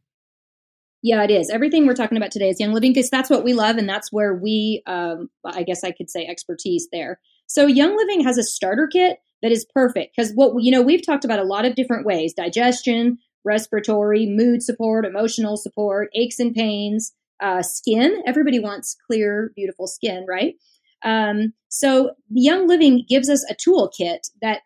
Yeah, 1.02 1.24
it 1.24 1.32
is. 1.32 1.50
Everything 1.50 1.88
we're 1.88 1.96
talking 1.96 2.18
about 2.18 2.30
today 2.30 2.50
is 2.50 2.60
Young 2.60 2.74
Living 2.74 2.94
because 2.94 3.10
that's 3.10 3.32
what 3.32 3.44
we 3.44 3.54
love 3.54 3.78
and 3.78 3.90
that's 3.90 4.12
where 4.14 4.36
we, 4.36 4.84
um, 4.86 5.32
I 5.44 5.64
guess 5.64 5.84
I 5.84 5.90
could 5.90 6.12
say 6.12 6.28
expertise 6.28 6.88
there. 6.92 7.20
So 7.52 7.68
Young 7.68 7.98
Living 7.98 8.24
has 8.24 8.38
a 8.38 8.44
starter 8.44 8.88
kit 8.88 9.18
that 9.42 9.52
is 9.52 9.66
perfect 9.74 10.16
because 10.16 10.32
what, 10.36 10.54
you 10.64 10.72
know, 10.72 10.82
we've 10.82 11.06
talked 11.06 11.26
about 11.26 11.40
a 11.40 11.44
lot 11.44 11.66
of 11.66 11.76
different 11.76 12.06
ways 12.06 12.34
digestion, 12.34 13.18
respiratory, 13.44 14.26
mood 14.26 14.64
support, 14.64 15.06
emotional 15.06 15.58
support, 15.58 16.10
aches 16.16 16.40
and 16.40 16.56
pains, 16.56 17.12
uh, 17.42 17.62
skin. 17.62 18.24
Everybody 18.26 18.60
wants 18.60 18.96
clear, 19.06 19.52
beautiful 19.54 19.88
skin, 19.88 20.26
right? 20.30 20.56
Um, 21.04 21.52
so 21.68 22.12
Young 22.30 22.68
Living 22.68 23.04
gives 23.10 23.30
us 23.30 23.46
a 23.50 23.56
toolkit 23.56 24.30
that 24.42 24.62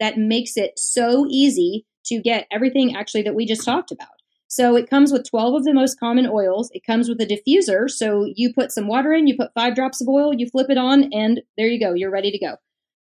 that 0.00 0.18
makes 0.18 0.56
it 0.56 0.72
so 0.76 1.26
easy 1.30 1.86
to 2.06 2.20
get 2.20 2.48
everything 2.50 2.96
actually 2.96 3.22
that 3.22 3.36
we 3.36 3.46
just 3.46 3.64
talked 3.64 3.92
about. 3.92 4.08
So 4.54 4.76
it 4.76 4.88
comes 4.88 5.10
with 5.10 5.28
12 5.28 5.54
of 5.54 5.64
the 5.64 5.74
most 5.74 5.98
common 5.98 6.28
oils. 6.28 6.70
It 6.72 6.86
comes 6.86 7.08
with 7.08 7.20
a 7.20 7.26
diffuser. 7.26 7.90
So 7.90 8.30
you 8.36 8.54
put 8.54 8.70
some 8.70 8.86
water 8.86 9.12
in, 9.12 9.26
you 9.26 9.36
put 9.36 9.52
five 9.52 9.74
drops 9.74 10.00
of 10.00 10.06
oil, 10.06 10.32
you 10.32 10.48
flip 10.48 10.70
it 10.70 10.78
on, 10.78 11.12
and 11.12 11.42
there 11.58 11.66
you 11.66 11.80
go. 11.80 11.92
You're 11.92 12.12
ready 12.12 12.30
to 12.30 12.38
go. 12.38 12.54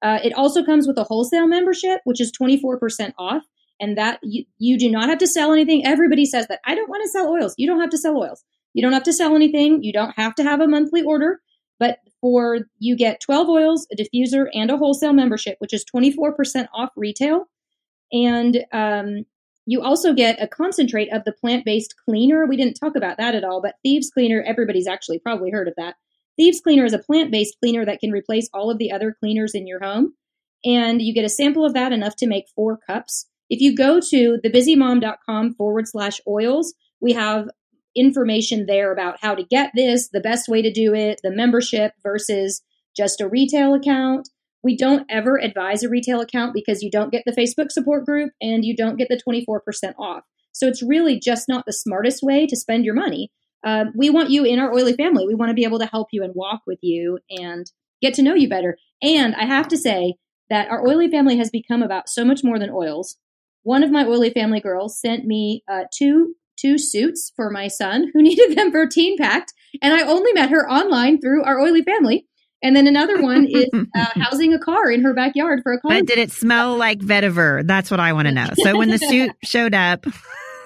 Uh, 0.01 0.19
it 0.23 0.31
also 0.31 0.63
comes 0.63 0.87
with 0.87 0.97
a 0.97 1.03
wholesale 1.03 1.45
membership, 1.45 1.99
which 2.05 2.21
is 2.21 2.31
24% 2.31 3.11
off. 3.19 3.43
And 3.81 3.97
that 3.97 4.19
you, 4.23 4.45
you 4.57 4.79
do 4.79 4.89
not 4.89 5.09
have 5.09 5.17
to 5.17 5.27
sell 5.27 5.51
anything. 5.51 5.85
Everybody 5.85 6.23
says 6.23 6.47
that 6.47 6.61
I 6.65 6.75
don't 6.75 6.89
want 6.89 7.03
to 7.03 7.09
sell 7.09 7.27
oils. 7.27 7.55
You 7.57 7.67
don't 7.67 7.81
have 7.81 7.89
to 7.89 7.97
sell 7.97 8.15
oils. 8.15 8.41
You 8.73 8.81
don't 8.81 8.93
have 8.93 9.03
to 9.03 9.11
sell 9.11 9.35
anything. 9.35 9.83
You 9.83 9.91
don't 9.91 10.15
have 10.15 10.35
to 10.35 10.43
have 10.43 10.61
a 10.61 10.67
monthly 10.67 11.01
order. 11.01 11.41
But 11.77 11.99
for 12.21 12.59
you 12.79 12.95
get 12.95 13.19
12 13.19 13.49
oils, 13.49 13.85
a 13.91 13.97
diffuser, 13.97 14.45
and 14.53 14.71
a 14.71 14.77
wholesale 14.77 15.11
membership, 15.11 15.57
which 15.59 15.73
is 15.73 15.83
24% 15.93 16.67
off 16.73 16.91
retail. 16.95 17.49
And 18.13 18.63
um, 18.71 19.25
you 19.65 19.81
also 19.81 20.13
get 20.13 20.41
a 20.41 20.47
concentrate 20.47 21.11
of 21.13 21.23
the 21.23 21.31
plant 21.31 21.65
based 21.65 21.95
cleaner. 22.05 22.45
We 22.45 22.57
didn't 22.57 22.75
talk 22.75 22.95
about 22.95 23.17
that 23.17 23.35
at 23.35 23.43
all, 23.43 23.61
but 23.61 23.75
Thieves 23.83 24.09
Cleaner, 24.09 24.43
everybody's 24.45 24.87
actually 24.87 25.19
probably 25.19 25.51
heard 25.51 25.67
of 25.67 25.75
that. 25.77 25.95
Thieves 26.37 26.61
Cleaner 26.61 26.85
is 26.85 26.93
a 26.93 26.99
plant 26.99 27.31
based 27.31 27.57
cleaner 27.59 27.85
that 27.85 27.99
can 27.99 28.11
replace 28.11 28.49
all 28.53 28.69
of 28.69 28.77
the 28.77 28.91
other 28.91 29.15
cleaners 29.17 29.53
in 29.53 29.67
your 29.67 29.81
home. 29.81 30.13
And 30.65 31.01
you 31.01 31.13
get 31.13 31.25
a 31.25 31.29
sample 31.29 31.65
of 31.65 31.73
that 31.73 31.91
enough 31.91 32.15
to 32.17 32.27
make 32.27 32.45
four 32.55 32.79
cups. 32.87 33.27
If 33.49 33.61
you 33.61 33.75
go 33.75 33.99
to 33.99 34.39
thebusymom.com 34.43 35.53
forward 35.55 35.87
slash 35.87 36.19
oils, 36.27 36.73
we 37.01 37.13
have 37.13 37.49
information 37.95 38.65
there 38.65 38.91
about 38.91 39.17
how 39.21 39.35
to 39.35 39.43
get 39.43 39.71
this, 39.75 40.09
the 40.09 40.19
best 40.19 40.47
way 40.47 40.61
to 40.61 40.71
do 40.71 40.93
it, 40.93 41.19
the 41.23 41.31
membership 41.31 41.93
versus 42.01 42.61
just 42.95 43.21
a 43.21 43.27
retail 43.27 43.73
account. 43.73 44.29
We 44.63 44.77
don't 44.77 45.05
ever 45.09 45.37
advise 45.37 45.83
a 45.83 45.89
retail 45.89 46.21
account 46.21 46.53
because 46.53 46.81
you 46.81 46.89
don't 46.89 47.11
get 47.11 47.23
the 47.25 47.33
Facebook 47.33 47.71
support 47.71 48.05
group 48.05 48.31
and 48.41 48.63
you 48.63 48.75
don't 48.75 48.97
get 48.97 49.09
the 49.09 49.21
24% 49.27 49.93
off. 49.99 50.23
So 50.53 50.67
it's 50.67 50.83
really 50.83 51.19
just 51.19 51.49
not 51.49 51.65
the 51.65 51.73
smartest 51.73 52.23
way 52.23 52.47
to 52.47 52.55
spend 52.55 52.85
your 52.85 52.93
money. 52.93 53.31
Um, 53.65 53.91
we 53.95 54.09
want 54.09 54.29
you 54.29 54.43
in 54.45 54.59
our 54.59 54.73
oily 54.73 54.93
family. 54.93 55.25
We 55.27 55.35
want 55.35 55.49
to 55.49 55.55
be 55.55 55.63
able 55.63 55.79
to 55.79 55.85
help 55.85 56.09
you 56.11 56.23
and 56.23 56.33
walk 56.35 56.61
with 56.67 56.79
you 56.81 57.19
and 57.29 57.65
get 58.01 58.13
to 58.15 58.21
know 58.21 58.33
you 58.35 58.49
better. 58.49 58.77
And 59.01 59.35
I 59.35 59.45
have 59.45 59.67
to 59.69 59.77
say 59.77 60.15
that 60.49 60.69
our 60.69 60.85
oily 60.85 61.09
family 61.09 61.37
has 61.37 61.49
become 61.49 61.81
about 61.81 62.09
so 62.09 62.23
much 62.23 62.43
more 62.43 62.59
than 62.59 62.69
oils. 62.69 63.17
One 63.63 63.83
of 63.83 63.91
my 63.91 64.05
oily 64.05 64.29
family 64.29 64.59
girls 64.59 64.99
sent 64.99 65.25
me 65.25 65.63
uh, 65.71 65.83
two 65.97 66.35
two 66.55 66.77
suits 66.77 67.31
for 67.35 67.49
my 67.49 67.67
son 67.67 68.11
who 68.13 68.21
needed 68.21 68.57
them 68.57 68.71
for 68.71 68.85
TeenPact, 68.85 69.47
and 69.81 69.93
I 69.93 70.03
only 70.03 70.33
met 70.33 70.49
her 70.49 70.69
online 70.69 71.19
through 71.19 71.43
our 71.43 71.59
oily 71.59 71.81
family. 71.81 72.27
And 72.63 72.75
then 72.75 72.87
another 72.87 73.21
one 73.21 73.45
is 73.45 73.67
uh, 73.95 74.05
housing 74.15 74.53
a 74.53 74.59
car 74.59 74.89
in 74.89 75.03
her 75.03 75.13
backyard 75.13 75.59
for 75.61 75.73
a 75.73 75.79
car. 75.79 75.91
But 75.91 76.05
did 76.07 76.17
it 76.17 76.31
smell 76.31 76.77
like 76.77 76.99
vetiver? 76.99 77.65
That's 77.67 77.91
what 77.91 77.99
I 77.99 78.13
want 78.13 78.27
to 78.27 78.31
know. 78.31 78.47
So 78.63 78.77
when 78.77 78.89
the 78.89 78.97
suit 78.97 79.31
showed 79.43 79.73
up. 79.73 80.05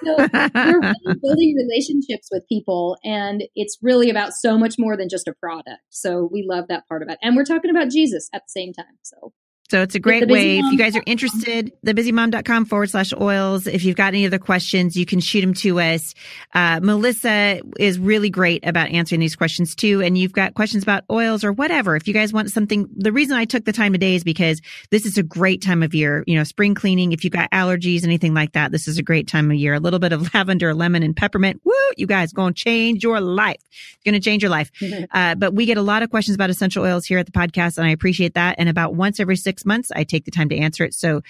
so 0.06 0.16
we're 0.16 0.80
really 0.80 0.94
building 1.24 1.56
relationships 1.58 2.30
with 2.32 2.44
people, 2.48 2.98
and 3.04 3.44
it's 3.56 3.80
really 3.82 4.12
about 4.12 4.34
so 4.34 4.58
much 4.58 4.76
more 4.78 4.96
than 4.96 5.10
just 5.10 5.28
a 5.28 5.34
product. 5.42 5.82
So 5.90 6.30
we 6.32 6.46
love 6.48 6.66
that 6.70 6.88
part 6.88 7.02
of 7.02 7.10
it. 7.10 7.18
And 7.24 7.36
we're 7.36 7.46
talking 7.46 7.72
about 7.72 7.90
Jesus 7.90 8.30
at 8.32 8.44
the 8.46 8.52
same 8.52 8.74
time. 8.74 8.98
So 9.02 9.34
so 9.70 9.82
it's 9.82 9.96
a 9.96 10.00
great 10.00 10.30
way. 10.30 10.60
If 10.60 10.72
you 10.72 10.78
guys 10.78 10.96
are 10.96 11.04
interested, 11.06 11.74
thebusymom.com 11.86 12.66
forward 12.66 12.90
slash 12.90 13.14
oils. 13.20 13.68
If 13.68 13.84
you've 13.84 13.98
got 13.98 14.10
any 14.14 14.26
other 14.26 14.40
questions, 14.40 14.96
you 14.96 15.06
can 15.06 15.20
shoot 15.20 15.42
them 15.42 15.54
to 15.56 15.80
us. 15.82 16.14
Uh, 16.54 16.80
Melissa 16.82 17.60
is 17.78 18.00
really 18.00 18.30
great 18.30 18.66
about 18.66 18.90
answering 18.90 19.20
these 19.20 19.36
questions 19.36 19.76
too. 19.76 20.02
And 20.02 20.18
you've 20.18 20.32
got 20.32 20.54
questions 20.54 20.84
about 20.84 21.04
oils 21.12 21.44
or 21.44 21.52
whatever. 21.52 21.98
If 21.98 22.08
you 22.08 22.14
guys 22.14 22.32
want 22.32 22.50
something, 22.50 22.88
the 22.96 23.12
reason 23.12 23.36
I 23.36 23.44
took 23.44 23.66
the 23.66 23.74
time 23.74 23.92
today 23.92 24.16
is 24.16 24.24
because 24.24 24.62
this 24.90 25.06
is 25.06 25.18
a 25.18 25.24
great 25.24 25.62
time 25.62 25.84
of 25.84 25.94
year. 25.94 26.24
You 26.28 26.38
know, 26.38 26.46
spring 26.46 26.74
cleaning. 26.74 27.12
If 27.12 27.26
you've 27.26 27.34
got 27.34 27.52
allergies, 27.52 28.06
anything 28.06 28.34
like 28.34 28.54
that, 28.54 28.72
this 28.72 28.88
is 28.88 28.98
a 28.98 29.04
great 29.04 29.28
time 29.28 29.52
of 29.52 29.58
year. 29.58 29.74
A 29.74 29.80
little 29.80 30.00
bit 30.00 30.14
of 30.14 30.30
lavender, 30.34 30.74
lemon, 30.74 31.04
and 31.04 31.16
peppermint. 31.16 31.60
Woo! 31.66 31.74
You 31.98 32.08
guys 32.08 32.32
going 32.32 32.54
to 32.54 32.64
change 32.64 33.04
your 33.04 33.20
life. 33.20 33.62
It's 33.70 34.04
going 34.06 34.14
to 34.14 34.22
change 34.22 34.44
your 34.44 34.50
life. 34.50 34.72
uh, 35.12 35.36
but 35.36 35.54
we 35.54 35.66
get 35.66 35.78
a 35.78 35.82
lot 35.82 36.04
of 36.04 36.10
questions 36.10 36.36
about 36.36 36.50
essential 36.50 36.86
oils 36.86 37.06
here 37.06 37.20
at 37.20 37.26
the 37.26 37.34
podcast, 37.34 37.78
and 37.78 37.86
I 37.86 37.90
appreciate 37.90 38.36
that. 38.36 38.56
And 38.58 38.70
about 38.70 38.96
once 38.96 39.20
every 39.20 39.36
six 39.58 39.66
months, 39.66 39.92
I 39.96 40.04
take 40.04 40.26
the 40.26 40.32
time 40.32 40.50
to 40.50 40.58
answer 40.58 40.84
it. 40.84 40.94
So 40.94 41.22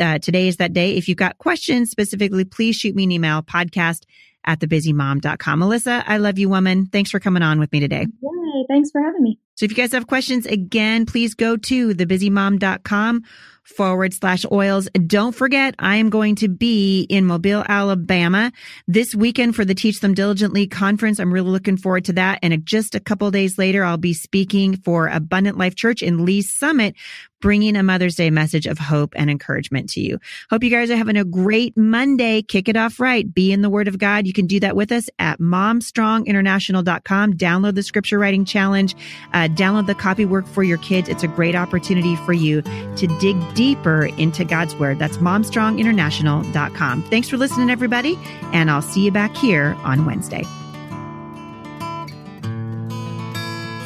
uh, 0.00 0.18
today 0.18 0.48
is 0.48 0.56
that 0.56 0.72
day. 0.72 0.96
If 0.96 1.08
you've 1.08 1.18
got 1.18 1.38
questions 1.38 1.90
specifically, 1.90 2.44
please 2.44 2.76
shoot 2.76 2.94
me 2.96 3.04
an 3.04 3.12
email 3.12 3.42
podcast 3.42 4.04
at 4.46 4.60
thebusymom.com. 4.60 5.58
Melissa, 5.58 6.02
I 6.06 6.16
love 6.16 6.38
you, 6.38 6.48
woman. 6.48 6.86
Thanks 6.86 7.10
for 7.10 7.20
coming 7.20 7.42
on 7.42 7.58
with 7.60 7.70
me 7.72 7.80
today. 7.80 8.06
Yay, 8.22 8.64
thanks 8.68 8.90
for 8.90 9.02
having 9.02 9.22
me. 9.22 9.38
So 9.54 9.64
if 9.64 9.70
you 9.70 9.76
guys 9.76 9.92
have 9.92 10.06
questions, 10.06 10.46
again, 10.46 11.06
please 11.06 11.34
go 11.34 11.56
to 11.56 11.94
thebusymom.com 11.94 13.22
forward 13.64 14.14
slash 14.14 14.44
oils. 14.50 14.88
Don't 15.06 15.34
forget, 15.34 15.74
I 15.78 15.96
am 15.96 16.10
going 16.10 16.36
to 16.36 16.48
be 16.48 17.02
in 17.02 17.26
Mobile, 17.26 17.64
Alabama 17.68 18.52
this 18.86 19.14
weekend 19.14 19.56
for 19.56 19.64
the 19.64 19.74
Teach 19.74 20.00
Them 20.00 20.14
Diligently 20.14 20.66
conference. 20.66 21.18
I'm 21.18 21.32
really 21.32 21.50
looking 21.50 21.76
forward 21.76 22.04
to 22.06 22.12
that. 22.14 22.38
And 22.42 22.64
just 22.64 22.94
a 22.94 23.00
couple 23.00 23.30
days 23.30 23.58
later, 23.58 23.84
I'll 23.84 23.96
be 23.96 24.14
speaking 24.14 24.76
for 24.76 25.08
Abundant 25.08 25.58
Life 25.58 25.74
Church 25.74 26.02
in 26.02 26.24
Lee's 26.24 26.54
Summit, 26.54 26.94
bringing 27.40 27.76
a 27.76 27.82
Mother's 27.82 28.14
Day 28.14 28.30
message 28.30 28.66
of 28.66 28.78
hope 28.78 29.12
and 29.16 29.30
encouragement 29.30 29.90
to 29.90 30.00
you. 30.00 30.18
Hope 30.50 30.64
you 30.64 30.70
guys 30.70 30.90
are 30.90 30.96
having 30.96 31.16
a 31.16 31.24
great 31.24 31.76
Monday. 31.76 32.40
Kick 32.42 32.70
it 32.70 32.76
off 32.76 32.98
right. 32.98 33.32
Be 33.32 33.52
in 33.52 33.60
the 33.60 33.68
Word 33.68 33.86
of 33.86 33.98
God. 33.98 34.26
You 34.26 34.32
can 34.32 34.46
do 34.46 34.60
that 34.60 34.76
with 34.76 34.90
us 34.90 35.10
at 35.18 35.40
momstronginternational.com. 35.40 37.34
Download 37.34 37.74
the 37.74 37.82
scripture 37.82 38.18
writing 38.18 38.44
challenge. 38.44 38.94
Uh, 39.32 39.48
download 39.48 39.86
the 39.86 39.94
copy 39.94 40.24
work 40.24 40.46
for 40.46 40.62
your 40.62 40.78
kids. 40.78 41.08
It's 41.08 41.22
a 41.22 41.28
great 41.28 41.54
opportunity 41.54 42.16
for 42.16 42.32
you 42.32 42.62
to 42.62 43.06
dig 43.20 43.36
deeper 43.54 44.06
into 44.06 44.44
God's 44.44 44.74
Word. 44.76 44.98
That's 44.98 45.18
momstronginternational.com. 45.18 47.02
Thanks 47.04 47.28
for 47.28 47.36
listening, 47.36 47.70
everybody, 47.70 48.18
and 48.52 48.70
I'll 48.70 48.82
see 48.82 49.04
you 49.04 49.10
back 49.10 49.36
here 49.36 49.76
on 49.84 50.04
Wednesday. 50.04 50.44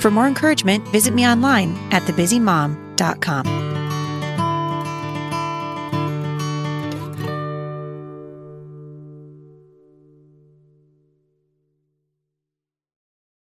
For 0.00 0.11
more 0.11 0.26
encouragement, 0.26 0.87
visit 0.88 1.12
me 1.12 1.26
online 1.26 1.76
at 1.92 2.02
thebusymom.com. 2.02 3.78